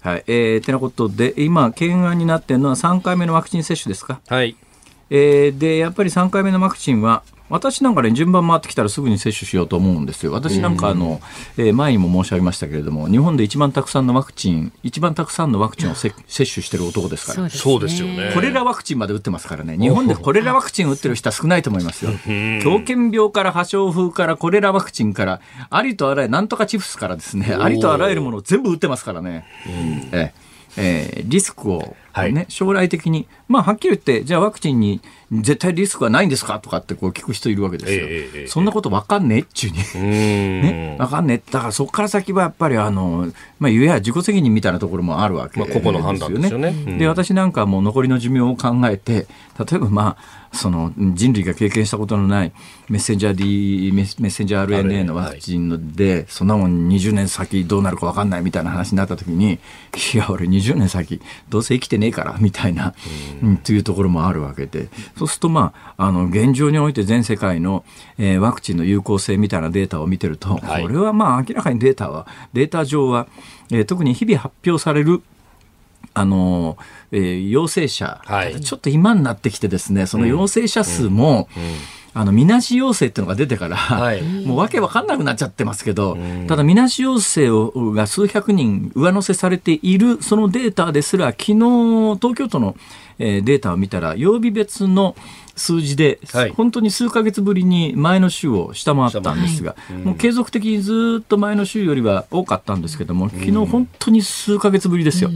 [0.00, 4.20] はいえー、てなことで今、懸案になっているのは3回目のワクチン接種ですか？
[4.28, 4.54] はい。
[5.10, 10.32] えーでやっぱり3回目のワクチンは私なんかね順番回ってきたらすぐに接種しようと思うんですよ。
[10.32, 11.20] 私なんかあの、
[11.56, 17.48] えー前にも申し上げましたけれども日本で一番たくさんのワクチン一番たくさんのワクチンをせ接種してる男ですから。
[17.50, 18.32] そうですよね。
[18.34, 22.10] コレラワクチンまで打ってますからね、日本でコレラワクチン打ってる人は少ないと思いますよ。
[22.62, 25.40] 狂犬病から破傷風からコレラワクチンから、
[25.70, 29.44] ありとあらゆる、なんとかチフスからですね、ありとあらゆるものを全部打ってますからね。
[30.12, 30.48] ええ。
[30.76, 32.46] えーリスクを、ねはい。
[32.48, 36.58] 将来的に、まあ、はっきり言って、じゃあワクチンに絶対リスクはないんですか？
[36.58, 37.98] とかってこう聞く人いるわけですよ。
[38.08, 39.78] ええええそんなことわかんねえっちゅうに。
[40.02, 41.52] ね、わかんねえ。
[41.52, 46.68] だからそこから先はやっぱりあの、まあ、いわゆる自己責任みたいなところもあるわけまあ個々の判断ですよね。
[46.68, 46.98] うん。
[46.98, 49.26] で、私なんかはもう残りの寿命を考えて、
[49.58, 50.16] 例えばま
[50.47, 52.52] あ、その人類が経験したことのない
[52.88, 59.58] メッセンジャー D、メッセンジャー RNA のワクチンので、そんなもん20年先どうなるかわかんないみたいな話になった時に、
[60.14, 62.94] いや、俺20年先どうせ生きてねえから、みたいな、
[63.42, 67.84] うん、っていうところもあるわけで、そうするとまあ、あの、現状において全世界の、
[68.16, 70.82] えーワクチンの有効性みたいなデータを見てると、はい。
[70.82, 73.26] これはまあ明らかにデータは、データ上は、
[73.70, 75.22] えー特に日々発表される
[76.14, 76.76] あの、
[77.12, 78.60] えー陽性者、はい。
[78.60, 81.48] ちょっと今になってきてですね、その陽性者数も、
[82.14, 84.22] あの、みなし陽性っていうのが出てから、はい。
[84.22, 91.54] もうわけわかんなくなっちゃってますけど、ただみなし陽性をが数百人上乗せされているそのデータですら、昨日
[92.20, 92.76] 東京都の、
[93.20, 95.14] えーデータを見たら、曜日別の
[95.54, 96.50] 数字で、はい。
[96.50, 105.30] 本当に数ヶ月ぶりに前の週を下回ったんですが、もう継続的にずっと前の週よりは多かったんですけども、昨日本当に数ヶ月ぶりですよ。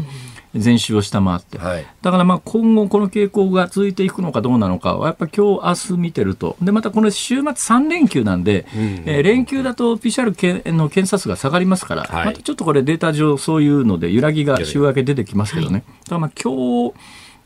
[0.55, 1.59] 前週を下回って。
[1.59, 1.86] はい。
[2.03, 6.57] だからまあ今後この傾向が続いていくのかどうなのかはやっぱ今日明日見てると。
[6.61, 8.66] で、またこの週末3連休なんで、
[9.07, 12.26] えー連休だと PCR 検の検査数が下がりますから、はい。
[12.26, 15.84] またちょっとこれデータ上そういうので揺らぎが週明け出てきますけどね。
[16.05, 16.94] だからまあ今日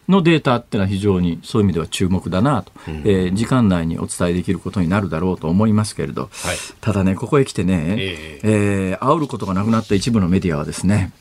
[0.08, 6.56] のデータっていうのは非常にそういう意味では注目だなと、えー時間内にお伝えできることになるだろうと思いますけれど、はい。
[6.80, 8.40] ただね、ここへ来てね、え。
[8.42, 11.12] えー煽ることがなくなった一部のメディアはですね、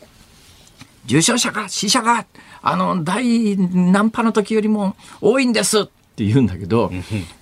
[1.06, 2.26] 重症者が死者が
[2.62, 5.86] あの第何波の時よりも多いんですっ
[6.16, 6.92] て言うんだけど、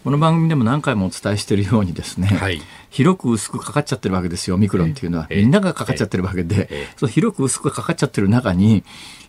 [0.03, 2.59] この番組でも何回もお伝えしているようにですね、はい。
[2.89, 5.27] 広く薄くかかっちゃってるわけですよ、オミクロンっていうのは。
[5.29, 5.41] ええ。
[5.43, 6.93] みんながかかっちゃってるわけで、ええ。
[6.97, 8.83] そう広く薄くかかっちゃってる中に、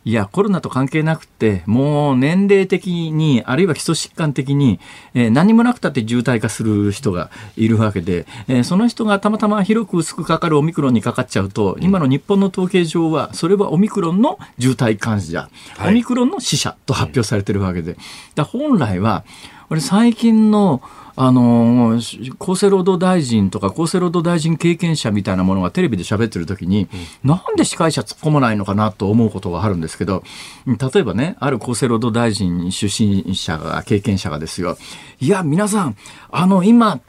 [0.06, 4.78] いや、コロナと関係なくて、もう年齢的に、あるいは基礎疾患的に、
[5.14, 15.48] えー、何もなくたって渋滞化する人がいるわけで、えー、その人がたまたま広く薄くかかるオミクロンにかかっちゃうと、今の日本の統計上は、それはオミクロンの渋滞患者、
[15.78, 17.96] はい、オミクロンの死者と発表されてるわけで、
[18.34, 19.24] だ本来は、
[19.70, 20.82] 俺最近の
[21.16, 21.96] あの
[22.40, 26.88] 厚生労働大臣とか厚生労働大臣経験者みたいなものがテレビで喋ってる時に、
[27.22, 30.24] うん、なんで司会者突っ込まないのかなと思うことがあるんですけど
[30.66, 34.76] 例えばねある厚生労働大臣出身者が経験者がですよ。
[35.20, 35.96] いや皆さん
[36.30, 37.00] あの今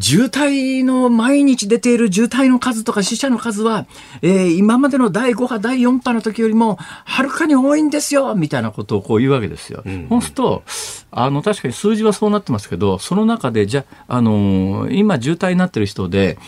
[0.00, 3.86] 渋滞の毎日出ている渋滞の数とか死者の数は、
[4.22, 9.82] えー、今までの第5波、第4波の時よりもはるかに多いんですよみたいなことをこう言うわけですよ。
[9.84, 10.62] うん、そうすると、
[11.10, 16.38] あの、確かに数字はそうなってますけど、その中で、じゃあ、のー、今渋滞になってる人で、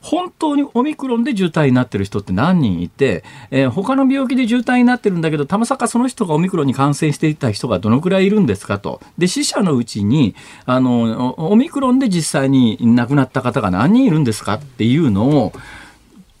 [0.00, 9.00] 本当にオミクロンで渋滞になってる人って何人いて、えー、他の病気で渋滞になってるんだけど、たまさかその人がオミクロンに感染していた人がどのくらいいるんですかと。
[9.18, 10.34] で、死者のうちに、
[10.64, 15.52] あの、オミクロンで実際に亡くなった方が何人いるんですかっていうのを、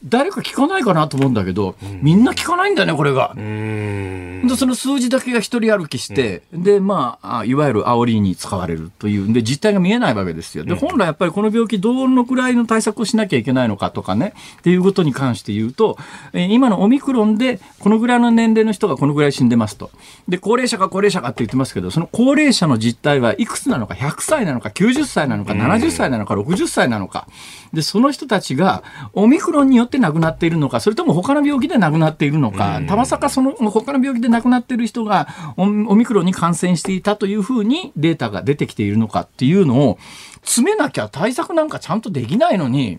[0.04, 3.34] 誰か聞かないかなと思うんだけど、みんな聞かないんだよね、これが。
[3.36, 10.64] で、その数字だけが一人歩きして、うん、で、まあ、いわゆる煽りに使われるという、で、実態が見えないわけですよ。
[10.64, 15.98] で、本来やっぱりこの病気どのくらいの対策をしなきゃいけないのかとかね、っていうことに関して言うと、
[16.32, 19.90] え今のオミクロンでこのぐらいの年齢の人がこのぐらい死んでますと。
[20.28, 27.26] で、高齢者か高齢者かって言ってますけど、その高齢者の実態はいくつなのか、100歳なのか、90歳なのか、70歳なのか、60歳なのか？
[27.72, 39.98] で、その人たちが、オミクロンによって亡くなっているのか、それとも他の病気で亡くなっているのか、たまさかその他の病気で亡くなっている人がオミクロンに感染していたというふうにデータが出てきているのかっていうのを、
[40.42, 42.98] 詰めなきゃ対策なんかちゃんとできないのに、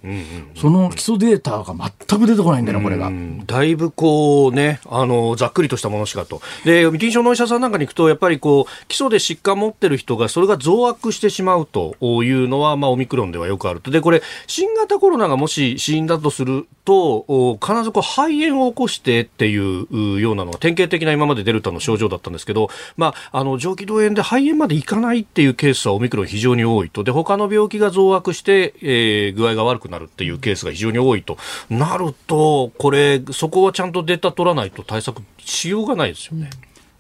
[0.56, 1.76] その基礎データが
[2.08, 3.12] 全く出てこないんだよね、これが。
[3.46, 6.42] だいぶこうね、あの、ざっくりとしたものしかと。
[6.66, 13.92] で、臨床のお医者さんなんかに行くと、やっぱりこう、基礎で疾患持ってる人が、それが増悪してしまうというのは、まあ、オミクロンではよくあると。
[13.92, 27.04] で、これ、新型コロナがもし死因だとすると、必ずこう肺炎を起こしてっていうようなのが典型的な今までデルタの症状だったんですけど、まあ、あの、上気道炎で肺炎までいかないっていうケースはオミクロン非常に多いと。
[27.04, 31.38] で、他の病気が増悪して、えー、具合が悪くなるっていうケースが非常に多いと。
[31.70, 36.50] なると、これ、そこはちゃんとデータ取らないと対策しようがないですよね。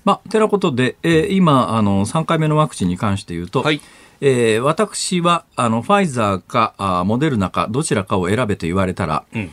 [0.03, 3.81] まあ、てなことで、えー、今、あの、3回目のワクチンに関して言うと、はい、
[4.19, 9.51] えー、私は、あの、ファイザーか、あモデルナか、どちらかを選べと言われたら、うん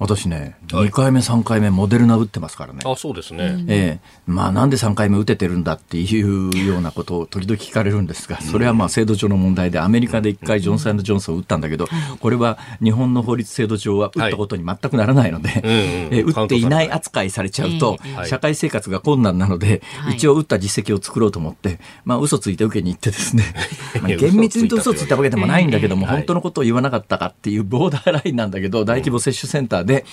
[0.00, 2.80] 私ね、2回目、3回目、モデルナ打ってますからね。
[2.86, 3.64] あ、そうですね。
[3.68, 4.10] ええ。
[4.26, 11.86] まあ、なんで3回目打ててるんだっていうようなことを時々聞かれるんですが、それはまあ、制度上の問題で、アメリカで1回ジョンソンジョンソンを打ったんだけど、
[12.18, 19.82] これは日本の法律制度上は打ったことに全くならないので、え打っていない扱いされちゃうと、社会生活が困難なので、
[20.14, 23.44] 一応打った実績を作ろうと思って、まあ、嘘ついて受けに行ってですね、
[24.00, 30.04] まあ、厳密に言うと嘘ついたわけでもないんだけども、本当のことを言わなかったかっていうボーダーラインなんだけど、大規模接種センターで、え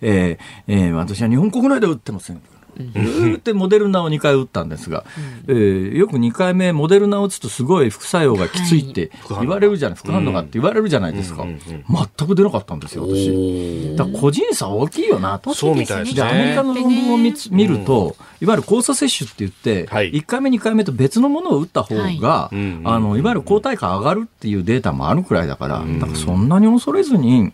[0.00, 2.42] ーえー、私は日本国内で打ってません。
[2.76, 5.04] ずってモデルナを2回打ったんですが、
[5.48, 13.96] うん、えー、よく2回目モデルナを打つとすごい副作用がきついって言われるじゃない、副反応がって言われるじゃないですか、全く出なかったんですよ私。
[13.96, 16.22] だから個人差大きいよなとそうみたいですね。
[16.22, 27.52] アメリカの論文を見見ると、いわゆる交差接種って言って、はい、1回目2回目と別のものを打った方が、はい、あのいわゆる抗体価上がるっていうデータもあるくらいだから、だからそんなに恐れずに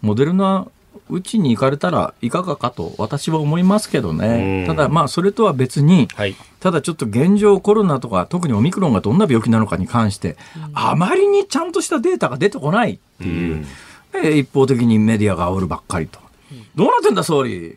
[0.00, 0.66] モデルナ
[1.10, 10.36] うちに行かれたらいかがかと私は思いますけどね、ただまあそれとは別に、はい、ただちょっと現状コロナとか特にオミクロンがどんな病気なのかに関して、
[10.72, 13.66] あまりにちゃんとしたデータが出てこないっていう、
[14.14, 16.20] う一方的にメディアが煽るばっかりと。
[16.74, 17.14] どうなってん。
[17.14, 17.76] だ総理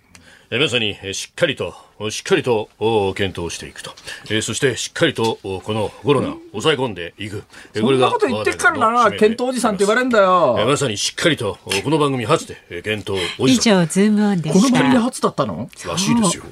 [0.50, 1.76] まさにしっかりと、
[2.10, 2.70] しっかりと
[3.16, 3.91] 検討していくと、
[4.30, 7.43] えー、そしてしっかりとこのコロナ抑え込んでいく、
[7.74, 10.56] えー、これがそんなこと言ってからな、検討おじさんって言われるんだよ。
[10.58, 13.74] えー、まさにしっかりとこの番組初で検討おじさん。
[13.74, 15.70] 以上、ズームオンでこの番組初だったの？
[15.86, 16.43] らしいですよ。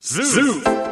[0.00, 0.86] ズーム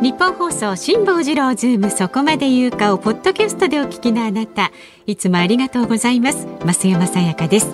[0.00, 4.70] ニッポン放送辛坊治郎ズームそこまで言うかをポッドキャストでお聞きのあなた
[5.06, 6.46] いつもありがとうございます。
[6.64, 7.66] 増山さやかです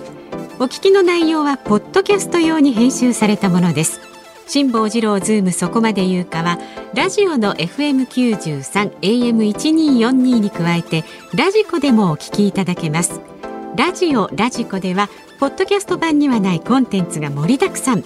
[0.57, 3.99] お聞きの内容はポッドキャスト用に編集されたものです。
[4.47, 6.59] 辛坊治郎ズームそこまで言うかは
[6.93, 11.03] ラジオの FM93 AM1242 に加えて
[11.33, 13.19] ラジコでもお聞きいただけます。
[13.75, 15.09] ラジオラジコでは
[15.41, 18.05] ポッドキャスト版にはないコンテンツが盛りだくさん。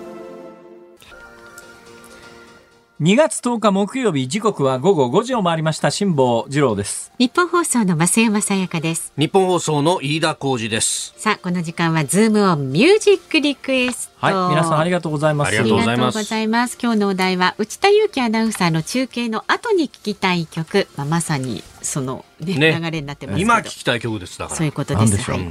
[3.01, 9.13] 2月10日木曜日時刻は午後5時を回りました辛坊治郎ですニッポン放送の増山さやかです。
[9.15, 11.13] 日本放送の飯田浩二です。
[11.17, 14.10] さあこの時間はズームオンミュージックリクエスト。
[14.21, 15.47] はい皆さんありがとうございます。
[15.47, 15.93] ありがとうござ
[16.39, 16.77] います。
[16.79, 22.79] 今日のお題は内田裕樹アナウンサーの中継の後に聞きたい曲、まあ、まさにその、ねね。
[22.79, 24.57] 流れになってます今聞きたい曲ですだから。
[24.57, 25.17] そういうことです。
[25.17, 25.47] でしょう、はい。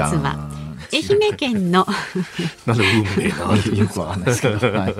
[0.00, 0.50] まずは
[0.92, 1.86] 愛媛県の
[2.66, 3.78] なんで運命な。
[3.78, 4.94] よくわかんないですけど、はい、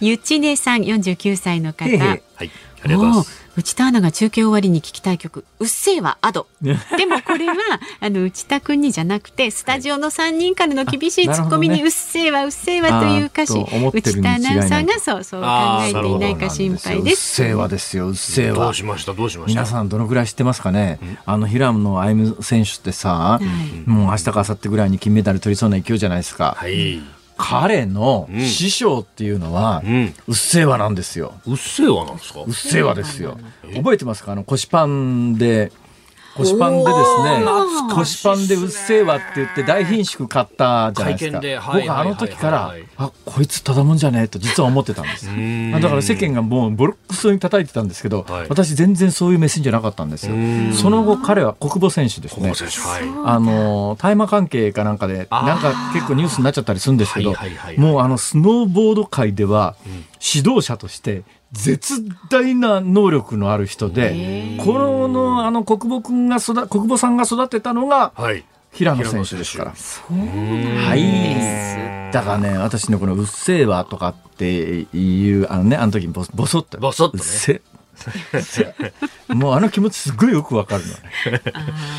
[0.04, 1.88] ゆちねさん49歳の方。
[1.88, 2.20] へへはい。
[2.36, 2.50] あり
[2.82, 3.39] がとうございます。
[3.56, 6.72] 内田アナが中継終わりに聞きたい曲「うっせぇわアド」 で
[7.06, 7.54] もこれは
[8.00, 11.82] あの内田君にじゃなくてスタジオの3人からの厳しいあツッコミに「なるほどね。
[11.84, 13.52] うっせぇわうっせぇわ」という歌詞。
[13.92, 15.48] 内田アナウンサーがそうそう考
[15.82, 17.34] えていないか心配うっです。
[17.34, 18.66] せぇわですようっせぇわ。
[18.66, 19.14] どうしました？
[19.14, 19.60] どうしました？
[19.60, 23.90] 皆さんどのぐらい知ってますかね、あの平野歩夢選手ってさ、い。
[23.90, 27.00] もう明日か明後日ぐらいに金メダル取りそうな勢いじゃないですか、はい。
[27.42, 28.40] 彼のうん。
[28.46, 30.14] 師匠っていうのは、うん。
[30.28, 31.34] うっせぇわなんですよ。
[31.46, 32.40] うっせぇわなんですか？
[32.40, 33.38] うっせぇわですよ。
[33.74, 34.32] 覚えてますか？
[34.32, 35.72] あの腰パンで
[36.36, 37.44] 腰パンでですね
[37.92, 41.40] 腰パンでうっせぇわって言って大品種買ったじゃないですか。
[41.40, 48.46] 会見ではい僕あの時からはいはいはいあこいつただもんじゃねえと実は思ってたんですだから世間がもうボロクソに叩いてたんですけど、はい。
[48.48, 50.34] 私全然そういう目線じゃなかったんですよ。
[50.34, 50.72] うん。
[50.72, 52.52] その後彼は国母選手ですね。
[53.24, 57.78] あの大麻関係かなんかでなんか結構ニュースになっちゃったりするんですけど、はいはいはいはい。
[57.78, 59.74] もうあのスノーボード界では
[60.20, 68.44] 指導者として絶大な能力のある人でこののあの国母君が育国母さんが育てたのがはい。
[68.72, 69.70] 平野選手ですから。
[69.72, 69.76] は
[70.88, 72.12] はい。
[72.12, 74.52] だからね、私のこのうっせぇわとかって
[74.92, 76.78] いう、あのね、あの時ボボソッと。
[76.78, 77.22] ボソッとね
[79.28, 81.42] もうあの気持ちすごいよくわかるのね。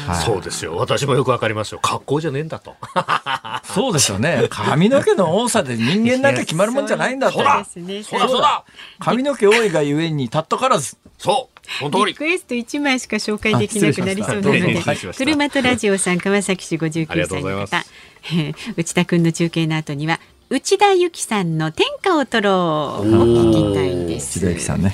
[0.08, 0.76] はいそうですよ。
[0.78, 1.80] 私もよくわかりますよ。
[1.80, 2.76] 格好じゃねえんだと。
[3.64, 4.48] そうですよね。
[4.50, 7.44] 髪の毛の多さで人間なんか決まるもんじゃないんだってほ。
[7.44, 8.64] らですねそうだそうだ
[9.00, 10.98] 髪の毛多いがゆえにたっとからず。
[11.18, 11.50] そ
[11.84, 14.82] うリクエスト1枚しか紹介できなくなりそうなので
[15.16, 20.20] 車とラジオさん川崎市あり59がとう歳の方えー内田君の中継の後には
[20.52, 24.40] 内田由紀さんの天下を取ろうを聞きたいです。
[24.40, 24.92] 内田有紀さんね。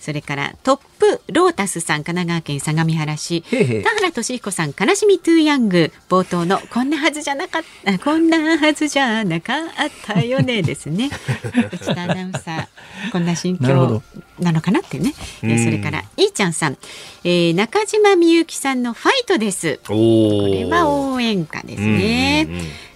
[0.00, 3.42] それからトップロータスさん神奈川県相模原市。
[3.42, 7.96] 田原俊彦さん悲しみトゥーヤング冒頭のこんなはずじゃなかった。
[8.00, 9.66] こんなはずじゃなかっ
[10.04, 11.10] たよねですね。
[11.72, 14.02] 内田アナウンサーこんな心境
[14.40, 15.14] なのかなってね、
[15.44, 16.76] えーそれからいーちゃんさん、
[17.22, 19.78] えー中島みゆきさんのファイトです。
[19.84, 22.48] おこれはお応援歌ですね、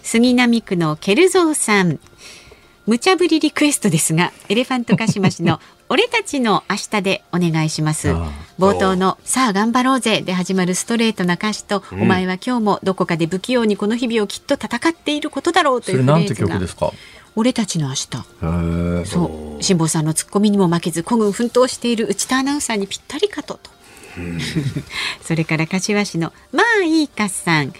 [0.07, 1.99] 杉並区のケルゾーさん。
[2.87, 5.59] 無茶ぶりリクエストですがエレファントカシマシの
[5.91, 8.11] 俺たちの明日でお願いします。
[8.13, 8.31] ああ。
[8.61, 12.03] 冒頭のさあ頑張ろうぜで始まるストレートな歌詞と、うん。
[12.03, 16.49] お前は今日もどこかで不器用にこの日々をきっと戦っていることだろうというそれなんてフレーズが。
[16.55, 16.93] 曲ですか？
[17.35, 18.07] 俺たちの明日。
[19.11, 19.63] そう。
[19.65, 23.71] 辛坊さんのツッコミにも負けず孤軍奮闘している内田アナウンサーにぴったりかとと、
[25.27, 27.73] それから柏市のまあいいかさん。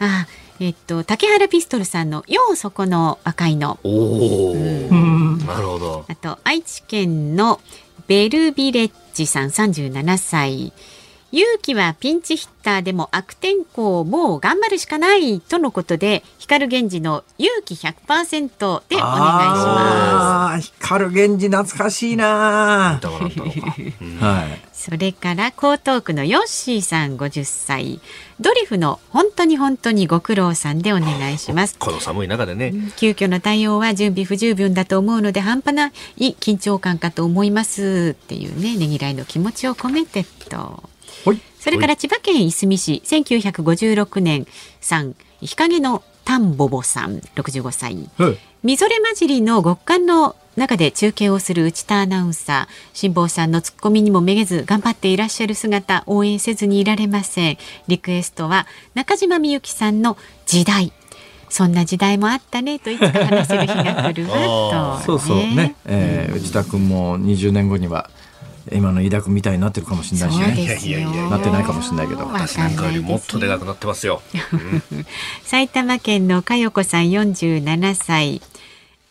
[0.00, 0.26] あ
[0.62, 3.80] えっと竹原ピストルさんのようそこの赤いの。
[3.82, 4.56] おお、う
[4.94, 5.38] ん。
[5.38, 6.04] なるほど。
[6.08, 7.60] あと愛知県の
[8.06, 10.72] ベルビレッジさん37歳
[11.32, 23.00] 勇気はピンチヒッターでも悪天候もう頑張るしかないとのことで光源氏の勇気100%でお願いしまあー光源氏懐かしいな。
[23.00, 24.68] はい。
[24.72, 28.00] すそれから江東区のヨッシーさん50歳
[28.40, 31.76] ドリフの本当に本当にご苦労さんでお願いします。
[31.78, 32.72] この寒い中でね。
[32.96, 40.82] 急遽の対応は準備不十分だと思うので半端ない緊張感かと思いますっていうねねぎらいの気持ちを込めてと。
[41.24, 41.40] ほい。
[41.58, 44.46] それから千葉県いすみ市1956年
[44.80, 48.08] 産日陰のタンボボさん65歳。
[48.18, 48.38] はい。
[48.62, 57.58] みぞれ混じりの極寒の中で中継をする内田アナウンサー辛坊さんのツッコミにもめげず頑張っていらっしゃる姿応援せずにいられません。
[57.88, 60.92] リクエストは中島みゆきさんの時代。
[61.48, 68.08] そんな時代もあったねといつか話せる日が来るわと、 そうそうね、えー、内田君も20年後には
[68.70, 70.52] 今の飯田君みたいになってるかもしれないしね。
[70.54, 70.98] ですよ。
[70.98, 72.20] いやいやいやなってないかもしれないけど。
[72.20, 74.22] わ私なんかよりもっとでかくなってますよ。
[75.44, 78.40] 埼玉県の佳代子さん47歳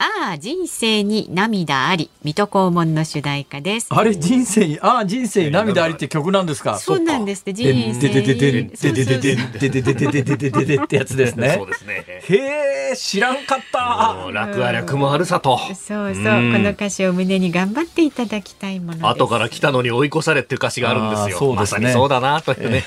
[0.04, 6.80] ああ人生に涙あり水戸黄門の主題歌ですあれ人生にああ人生に涙ありって曲なんですか？
[6.80, 12.04] そうなんですって人でんででででででででんでででででででででってやつですねそうですね。
[12.08, 15.60] へえ知らんかった楽ありゃ雲あるさと。
[15.60, 21.54] そうそう、うんこの歌詞を胸に頑張っていただきたいもの後から来たのに追い越されっていう歌詞があるんですよ。
[21.54, 22.84] まさにそうだなというね。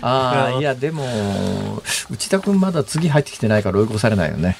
[0.00, 4.56] ああいやでも内田君まだ次入ってきてないから追い越されないよね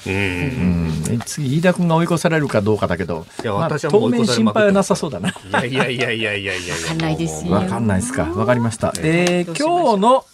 [1.25, 3.25] 次飯田君が追い越されるかどうかだけど。
[3.43, 5.29] いやまあ当面心配はなさそうだな。
[5.29, 6.55] いやいやいやいやいやいや。
[6.57, 6.75] いや。
[6.75, 8.13] わかんないですよわかんないです。
[8.13, 8.93] かわかりました。
[8.99, 10.25] えー今日の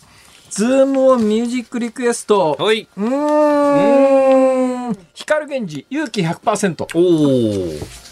[0.50, 2.56] ズームオンミュージックリクエスト。
[2.60, 2.88] はい。
[2.96, 4.98] うーん。
[5.16, 8.03] 光源氏勇気100%おお。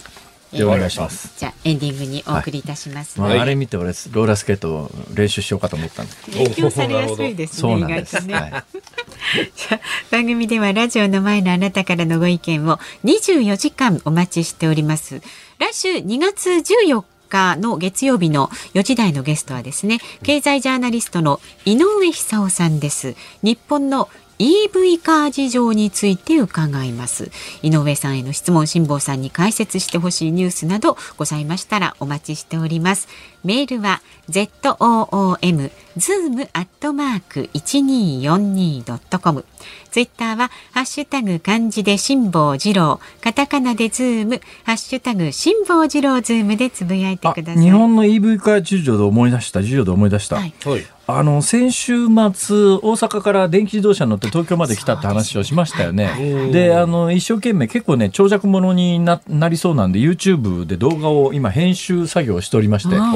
[0.51, 1.33] でお願いします。
[1.37, 3.39] じゃあエンディングにお送りいたします、まあ、はい。
[3.39, 9.79] あれ見て俺ローラースケートを練習しようかと思ったんだけど影響されやすいですね意そうなんです、ね、はい、 じゃあ
[10.11, 15.21] 番組ではラジオの前のあなたからのご意見を24時間お待ちしております。
[15.59, 23.15] 来週2月14日の月曜日の4時台のゲストはですね経済ジャーナリストの井上久男さんです。
[23.41, 24.09] 日本の
[24.41, 27.29] EV カー事情について伺います。
[27.61, 33.07] 井上さんへの質問辛坊さんに解説してほしいニュースなどございましたらお待ちしております。
[33.43, 39.45] メールは zoom zoom アットマーク 1242.com
[39.91, 42.99] ツイッターはハッシュタグ漢字で辛坊治郎。
[43.21, 44.41] カタカナでズーム。
[44.63, 47.63] ハッシュタグ辛坊治郎ズームでつぶやいてあください。
[47.63, 49.61] 日本の EV 化事情で思い出した。
[49.61, 50.53] 事情で思い出した、はい。
[50.63, 50.85] はい。
[51.17, 56.49] あの先週末大阪から電気自動車に乗って東京まで来たって話をしましたよね。
[56.51, 63.11] であの一生懸命結構ね長尺ものにななりそうなんで YouTube で動画を今編集作業をしておりましてあ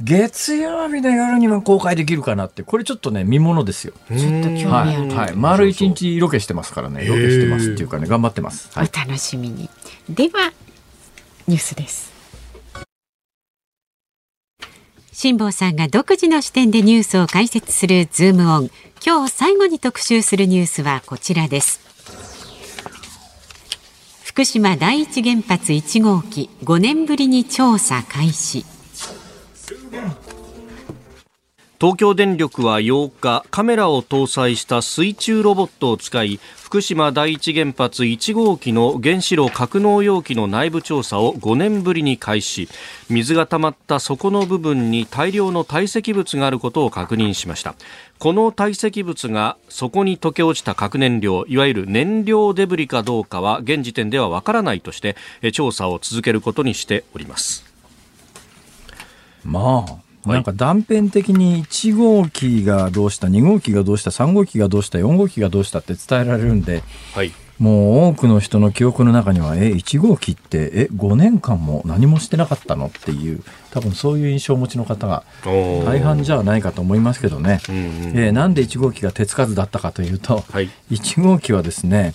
[0.00, 3.94] 月曜日の夜には公開できるかなってこれちょっとね見ものですよ。
[4.08, 7.04] ちょっと興味ある、はい、はい、丸一日ロケしてますからね。
[7.06, 8.70] ロケしてますっていうかね頑張ってます。
[8.76, 8.90] はい。
[8.92, 9.68] お楽しみに。
[10.08, 10.52] では
[11.48, 12.15] ニュースです
[15.18, 18.70] 辛坊さんが独自の視点でニュースを解説するズームオン。
[19.02, 21.80] 今日最後に特集するニュースはこちらです。
[24.24, 28.66] 福島第一原発1号機5年ぶりに調査開始。
[31.78, 42.68] 東京電力は8日カメラを搭載した水中ロボットを使い福島第一原発1号機の原子炉格納容器の内部調査を5年ぶりに開始。
[43.10, 47.74] 水が溜まった底の部分に大量の堆積物があることを確認しました。
[48.18, 55.14] この堆積物が底に溶け落ちた核燃料いわゆる燃料デブリかどうかは現時点ではわからないとして
[55.52, 57.66] 調査を続けることにしております。
[59.44, 66.82] まあなんか断片的に1号機がどうした2号機がどうした3号機がどうした4号機がどうしたって伝えられるんで
[67.14, 67.32] はい。
[67.58, 77.82] もう多くの人の記憶の中にはえ1号機ってえ5年間も何もしてなかったのっていう多分そういう印象をお持ちの方が大半じゃないかと思いますけどね、うんうん
[78.18, 80.68] えーなんで1号機が手つかずだったかというと、はい。
[80.90, 82.12] 1号機はですね、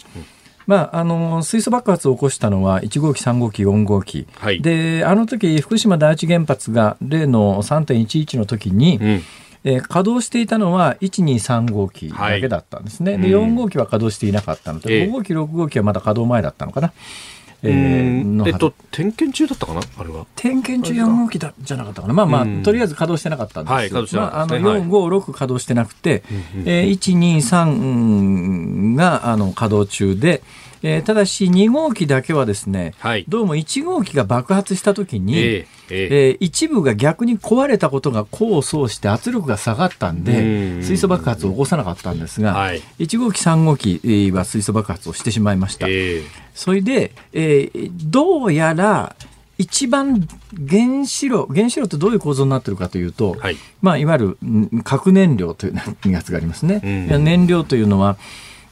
[0.67, 4.61] まあ、あの水素爆発を起こしたのは1号機、3号機、4号機、はい。
[4.61, 9.21] であの時福島第一原発が例の3.11の時に、うん。
[9.63, 13.53] えー稼働していたのは1、2、3号機だけだったんですね、でうん。
[13.53, 15.05] 4号機は稼働していなかったので、ええ。
[15.07, 16.87] 5号機、6号機はまだ稼働前だったのかな。
[16.87, 17.30] えー
[17.63, 19.81] えっと、点検中だったかな？
[19.97, 20.25] あれは。
[20.35, 22.63] 点検中4号機だじゃなかったかな、まあまあ、うん。
[22.63, 24.69] とりあえず稼働してなかったんですはい稼働してなかったですね。
[24.69, 26.23] まあ、あの4、5、6稼働してなくて、
[26.65, 30.41] えー1、2、3があの稼働中で、
[30.83, 33.25] えーただし2号機だけはですね、はい。
[33.27, 45.87] どうも1号機が爆発したときに、えええええー一部が逆に壊れたことが功を奏して圧力が下がったんでうん水素爆発を起こさなかったんですが、はい1号機3号機えーは水素爆発をしてしまいました。
[45.87, 46.23] ええ
[46.55, 49.15] それで、えーどうやら
[49.57, 50.27] 一番
[50.67, 53.57] 原子炉原子炉ってどういう構造になってるかというと、はい。
[53.83, 55.75] まあ、いわゆるん核燃料という
[56.11, 56.79] やつがありますね。
[57.19, 58.17] 燃料というのは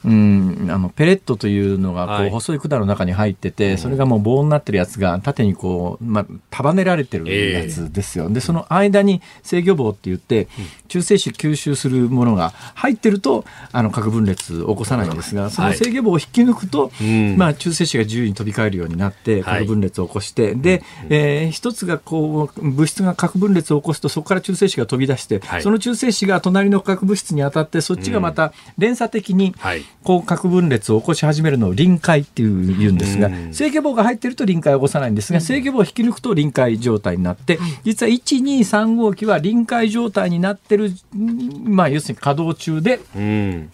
[0.04, 2.30] うん、あのペレットというのがこう、はい。
[2.30, 8.30] 細い管の中に入ってて、それがもう棒になってるやつが縦にこう、まあ、束ねられてるやつですよ。
[8.30, 10.48] でその間に制御棒って言って
[10.88, 17.36] 中性子吸収するものが入ってるとあの核分裂を起こさないんですがその制御棒を引き抜くと、うん。
[17.36, 19.60] まあ、中性子が自由に飛び交えるようになってはい。
[19.60, 25.62] 核分裂を起こして、で、えー一つがこう物質が核分裂を起こすとそこから中性子が飛び出して、はい。
[25.62, 29.84] その中性子が隣の核物質に当たってそっちがまた連鎖的にはい。
[30.02, 33.54] こう核分裂を起こし始めるのを臨界っていう言うんですが、うん。
[33.54, 43.70] 制御棒が入ってると臨界を起こさないんですが、制御棒を引き抜くと臨界状態になって、実は1、2、3号機は臨界状態になってる、んまあ要するに稼働中で、うん。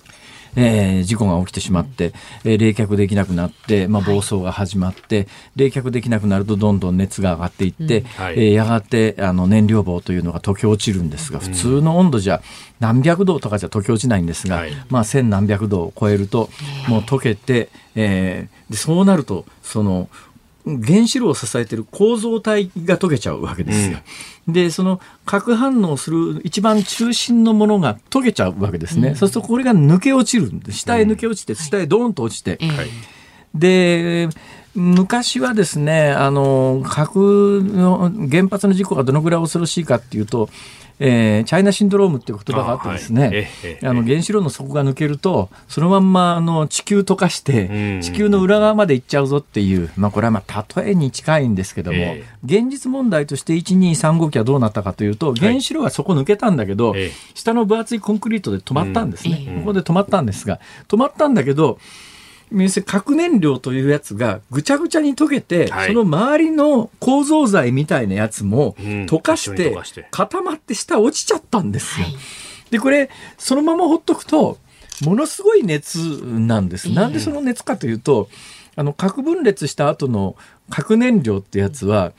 [0.56, 2.12] えー事故が起きてしまって、
[2.44, 8.34] えー冷却できなくなって、まあ、暴走が始まって、冷却できなくなるとどんどん熱が上がっていって、はい。
[8.34, 12.42] えーやがてあの燃料棒というのが溶け落ちるんですが、普通の温度じゃ
[12.80, 14.72] 何百度とかじゃ溶け落ちないんですが、はい。
[14.88, 16.48] まあ、千何百度を超えると
[16.88, 20.08] もう溶けて、えーでそうなるとその
[20.66, 23.98] 原子炉を支えている構造体が溶けちゃうわけですよ。
[24.48, 29.14] でその核反応する一番中心のものが溶けちゃうわけですね。
[29.14, 30.78] そうするとこれが抜け落ちるんです。
[30.78, 32.68] 下へ抜け落ちて、下へドーンと落ちて、ええ。
[32.68, 32.88] はい。
[33.54, 34.28] で
[34.74, 40.50] 昔はですねあの核の原発の事故がどのぐらい恐ろしいかっていうと、
[40.98, 43.48] えーチャイナシンドロームっていう言葉があってですね
[43.82, 43.96] あはい。
[43.96, 48.00] の原子炉の底が抜けるとそのまんまあの地球溶かしてうん。
[48.00, 57.10] 地球の裏側まで行っちゃうぞっていう、まあ、これはまあ例えに近いんですけども、え現実問題として123号機はどうなったかというと原子炉はそこ抜けたんだけど、ええ。
[57.34, 59.58] 下の分厚いコンクリートで止まったんですね、うん。
[59.60, 61.78] ここで止まったんですが止まったんだけど
[62.84, 65.88] 核燃料というやつがぐちゃぐちゃに溶けて、はい。
[65.88, 69.06] その周りの構造材みたいなやつもうん。
[69.06, 70.06] 溶かして溶かして。
[70.10, 72.06] 固まって下落ちちゃったんですよ。
[72.70, 74.58] でこれそのままほっとくと
[75.04, 76.90] ものすごい熱なんです。
[76.90, 78.28] なんでその熱かというと
[78.76, 80.36] あの核分裂した後の
[80.70, 82.12] 核燃料ってやつは、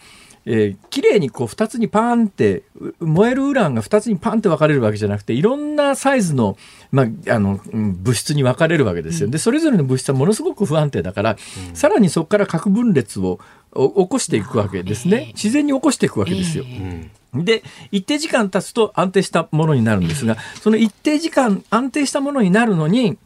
[0.50, 6.56] えー、綺麗にこう2つにパーンってう燃えるウランが2つにパンって分かれるわけじゃなくていろんなサイズの,、
[6.90, 9.30] まあ、あのうん物質に分かれるわけですよ。
[9.30, 11.38] でそれぞれの物質はものすごく不安定だから、
[11.74, 13.40] さらにそこから核分裂を
[13.74, 15.32] お起こしていくわけですね。
[15.34, 16.64] 自然に起こしていくわけですよ。
[16.64, 23.18] うんで一定時間経つと安定したものになるんですがその一定時間安定したものになるのに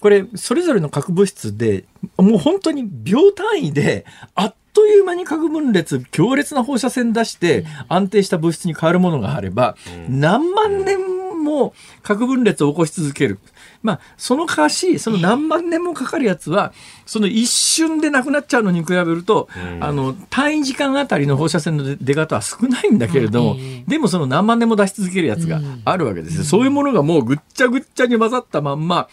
[0.00, 1.84] これそれぞれの核物質で
[2.16, 9.74] もう本当に秒単位であっという間に核分裂強烈な放射線出して安定した物質に変わるものがあれば
[10.06, 10.98] 何万年
[11.46, 11.72] も
[12.02, 13.38] 核分裂を起こし続ける。
[13.82, 16.72] まあ、そのかわし、その何万年もかかるやつは、
[17.06, 19.84] その一瞬でなくなっちゃうのに比べると、うん。
[19.84, 23.58] あの、単位時間あたりの放射線の出出方は少ないんだけれども、うん。
[23.60, 26.44] ええでもその何万年も出し続けるやつがあるわけですよ。
[26.44, 29.08] そういうものがもうぐっちゃぐっちゃに混ざったまんま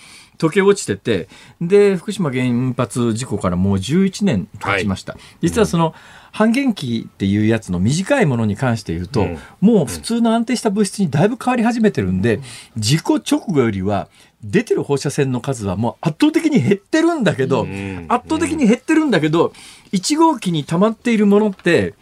[0.47, 1.29] 溶け落ちてて、
[1.61, 2.43] で、福島原
[2.75, 5.15] 発事故からもう11年経ちました。
[5.41, 5.93] 実はその、
[6.33, 9.37] 半減期っていうやつの短いものに関して言うと、うん。
[9.61, 12.41] もう普通の安定した物質にだいぶ変わり始めてるんで、
[12.75, 14.09] 事故直後よりは
[14.43, 18.05] 出てる放射線の数はもう圧倒的に減ってるんだけど、うん。
[18.09, 19.53] 圧倒的に減ってるんだけど、
[19.91, 21.93] 1号機に溜まっているものって、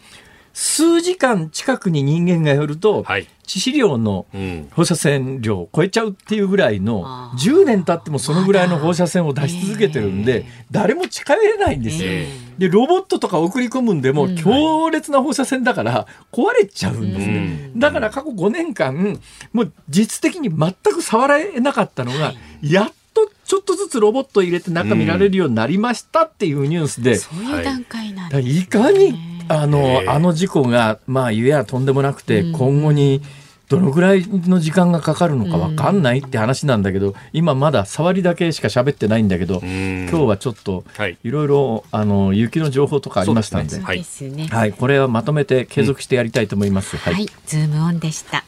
[0.54, 3.26] 数時間近くに人間がよると、はい。
[3.46, 4.68] 致死量のうん。
[4.72, 12.10] 放射線量を超えちゃうっていうぐらいのあー10年経ってもそのぐらいの放射線を出し続けてるんで誰も近寄れないんですよ。
[12.10, 12.28] え
[12.58, 17.70] でロボットとか送り込むんでもうん強烈な放射線だから壊れちゃうんですね。
[17.74, 19.18] うんだから過去5年間
[19.52, 27.16] もう実質的に全く触れなかったのがやっとちょっとずつロボットを入れて中見られるようになりましたっていうニュースで。
[27.16, 30.08] そういう段階なんですねいかにあの、ええ。
[30.08, 32.52] あの事故がまあ言えばとんでもなくて、うん。
[32.52, 33.22] 今後に
[33.68, 41.16] どのぐらいの時間がかかるのかわかんないって話なんだけど、今まだ触りだけしか喋ってないんだけど、今今日はちょっとはい。
[41.22, 44.48] いろいろあの雪の情報とかありましたんでそうですね。
[44.48, 46.96] はい、これはまとめて継続してやりたいと思います。
[46.96, 47.12] は。
[47.12, 47.24] はい。
[47.24, 48.44] い、ズームオンでした。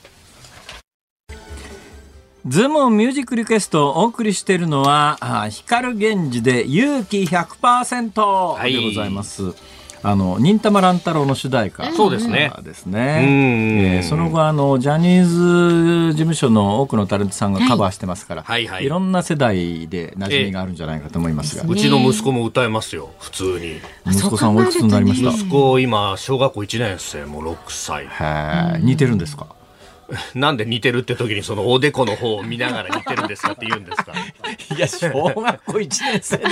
[2.47, 8.75] ズームオンミュージックリクエストをお送りしているのは、あ光 GENJI で勇気100%はい。
[8.75, 9.55] でございます。
[10.05, 13.97] あの忍たま乱太郎の主題歌そうですねですうんね。
[13.97, 23.81] えーその後あのジャニーズ事務所の多くのタレントさんがカバーしてますから、はいはいいろんな世代で馴染みがあるんじゃないかと思いますが、ええうちの息子も歌えますよ、普通に。
[24.07, 25.31] 息子さんおいくつになりました？
[25.31, 28.07] 息子、今、小学校1年生、もう6歳。
[28.09, 29.47] はい似てるんですか？
[30.35, 34.13] なんで似てるって時にそのおでこの方を見ながら似てるんですかって言うんですか？
[34.77, 36.45] いや小学校1年生で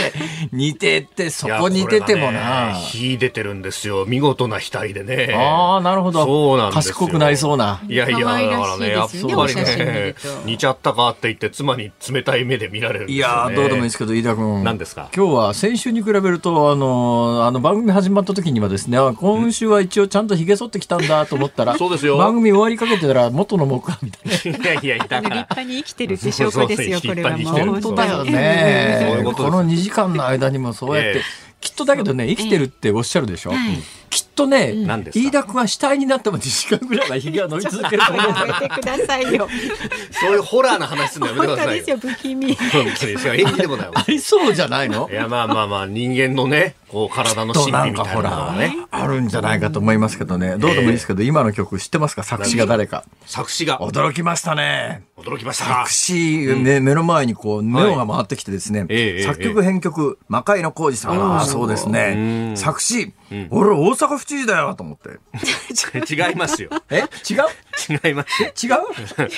[0.53, 2.69] 似てってそいやこ似ててもな。
[2.73, 4.05] ね秀でてるんですよ。
[4.07, 5.35] 見事な額でね。
[5.37, 6.25] ああなるほど。
[6.25, 7.81] そうなんですよ賢くなりそうな。
[7.89, 13.33] いやいや、だからね、やっぱりね似ちゃったかって言って妻に冷たい目で見られるんですいよ、ね。
[13.35, 15.09] やーどうでもいいですけど飯田君何ですか？
[15.15, 25.35] 今日は先週に比べるとあのあの番組始まった時にはですねあ今週は一応ちゃんとひげ剃ってきたんだと思ったら そうですよ番組終わりかけてたら元の木阿弥だねいやいや、だ立か。
[25.35, 25.37] ら。
[25.51, 29.23] 派に生きてるって証拠ですよこれは本当だよね。
[29.35, 31.23] この2時間の間にもそうやって、ええ。
[31.61, 33.77] きっとだけどね生きてるっておっしゃるでしょ、はい。
[34.11, 34.72] きっとね、
[35.14, 39.49] 飯田君は死体になっても2時間ぐらいはひげは伸び続けると思う やめてくださいよ
[40.20, 42.09] そういうホラーな話するのやめてくださいよ本当です。
[42.09, 42.97] よ不気味本当に。
[42.97, 45.09] しかも演技でもないわありそうじゃないの？
[45.11, 50.57] いや、まあまあまあ、人間のね、こう体のと神秘みたいなのがね。、あるんじゃないかと思いますけどね。
[50.59, 52.22] どうでもいいですけど、今の曲知ってますか？
[52.22, 53.05] 作詞が誰か。
[53.26, 53.78] 作詞が？
[53.80, 55.03] 驚きましたね。
[55.18, 55.64] 驚きました。
[55.64, 61.20] 作詞、ね目の前にこう、ネオが回ってきてですね、ええ作曲編曲、魔界の浩二さん。
[61.20, 62.53] ああ、そうですね。
[62.57, 63.12] 作詞、
[63.51, 65.11] 俺大阪府知事だよと思って。
[66.12, 66.70] 違いますよ。
[66.91, 66.99] え？
[66.99, 67.45] 違う？
[67.89, 68.66] 違います。
[68.66, 68.77] 違う？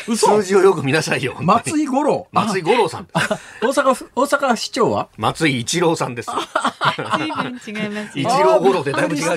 [0.12, 0.26] 嘘？
[0.36, 1.36] 数字をよく見なさいよ。
[1.40, 2.26] 松井五郎。
[2.32, 3.08] 松井五郎さん。
[3.12, 3.20] あ
[3.62, 5.08] 大阪府、大阪市長は？
[5.16, 6.30] 松井一郎さんです。
[7.18, 8.30] 随分違います一よ。
[8.44, 9.34] 郎五郎でだいぶ違うじゃ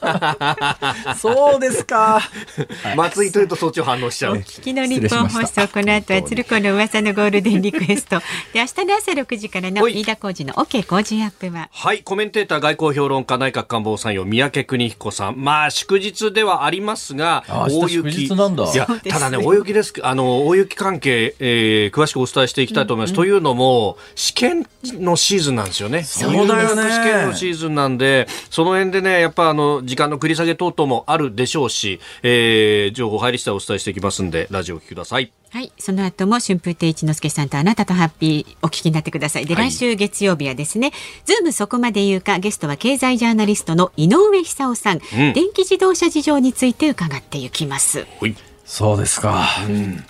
[0.00, 2.20] ないそうですか。
[2.96, 4.36] 松井というとそっちを反応しちゃう。
[4.36, 8.18] 聞きの日本放送この後は鶴子の噂のゴールデンリクエスト
[8.52, 15.36] で明日の朝6時からのはい飯田浩二の OK 工事アップははい、コメンテーター外交評論家内閣官房参与三宅邦彦さん。
[15.36, 19.92] まあ、祝日ではありますが、あ明日祝日なんだいやただね、大雪です。
[20.02, 23.14] あの、大雪関係、えー詳しくお伝えしていきたいと思います。
[23.14, 26.02] というのも、試験のシーズンなんですよね。
[26.02, 35.32] そうだよね試験のシーズンなんで、その辺でね、やっぱあの、時間の繰り下げ等々もあるでしょうし、えー情報入り次第お伝えしていきますんで、ラジオをお聞きください。
[35.56, 39.46] はい、その後も春風亭一之輔さんとあなたとハッピーお聞きになってください。
[39.46, 40.92] で、はい来週月曜日はですね、
[41.24, 48.04] ズームそこまで言うか、ゲストは経済ジャーナリストの井上久男さん、ん電気自動車事情について伺っていきます。
[48.18, 48.36] ほい。
[48.66, 49.48] そうですか。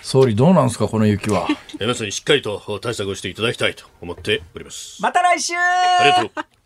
[0.01, 1.47] 総理どうなんですか、この雪は？
[1.79, 5.01] 皆さんにしっかりと対策をしていただきたいと思っております。
[5.01, 6.56] また来週ありがとう。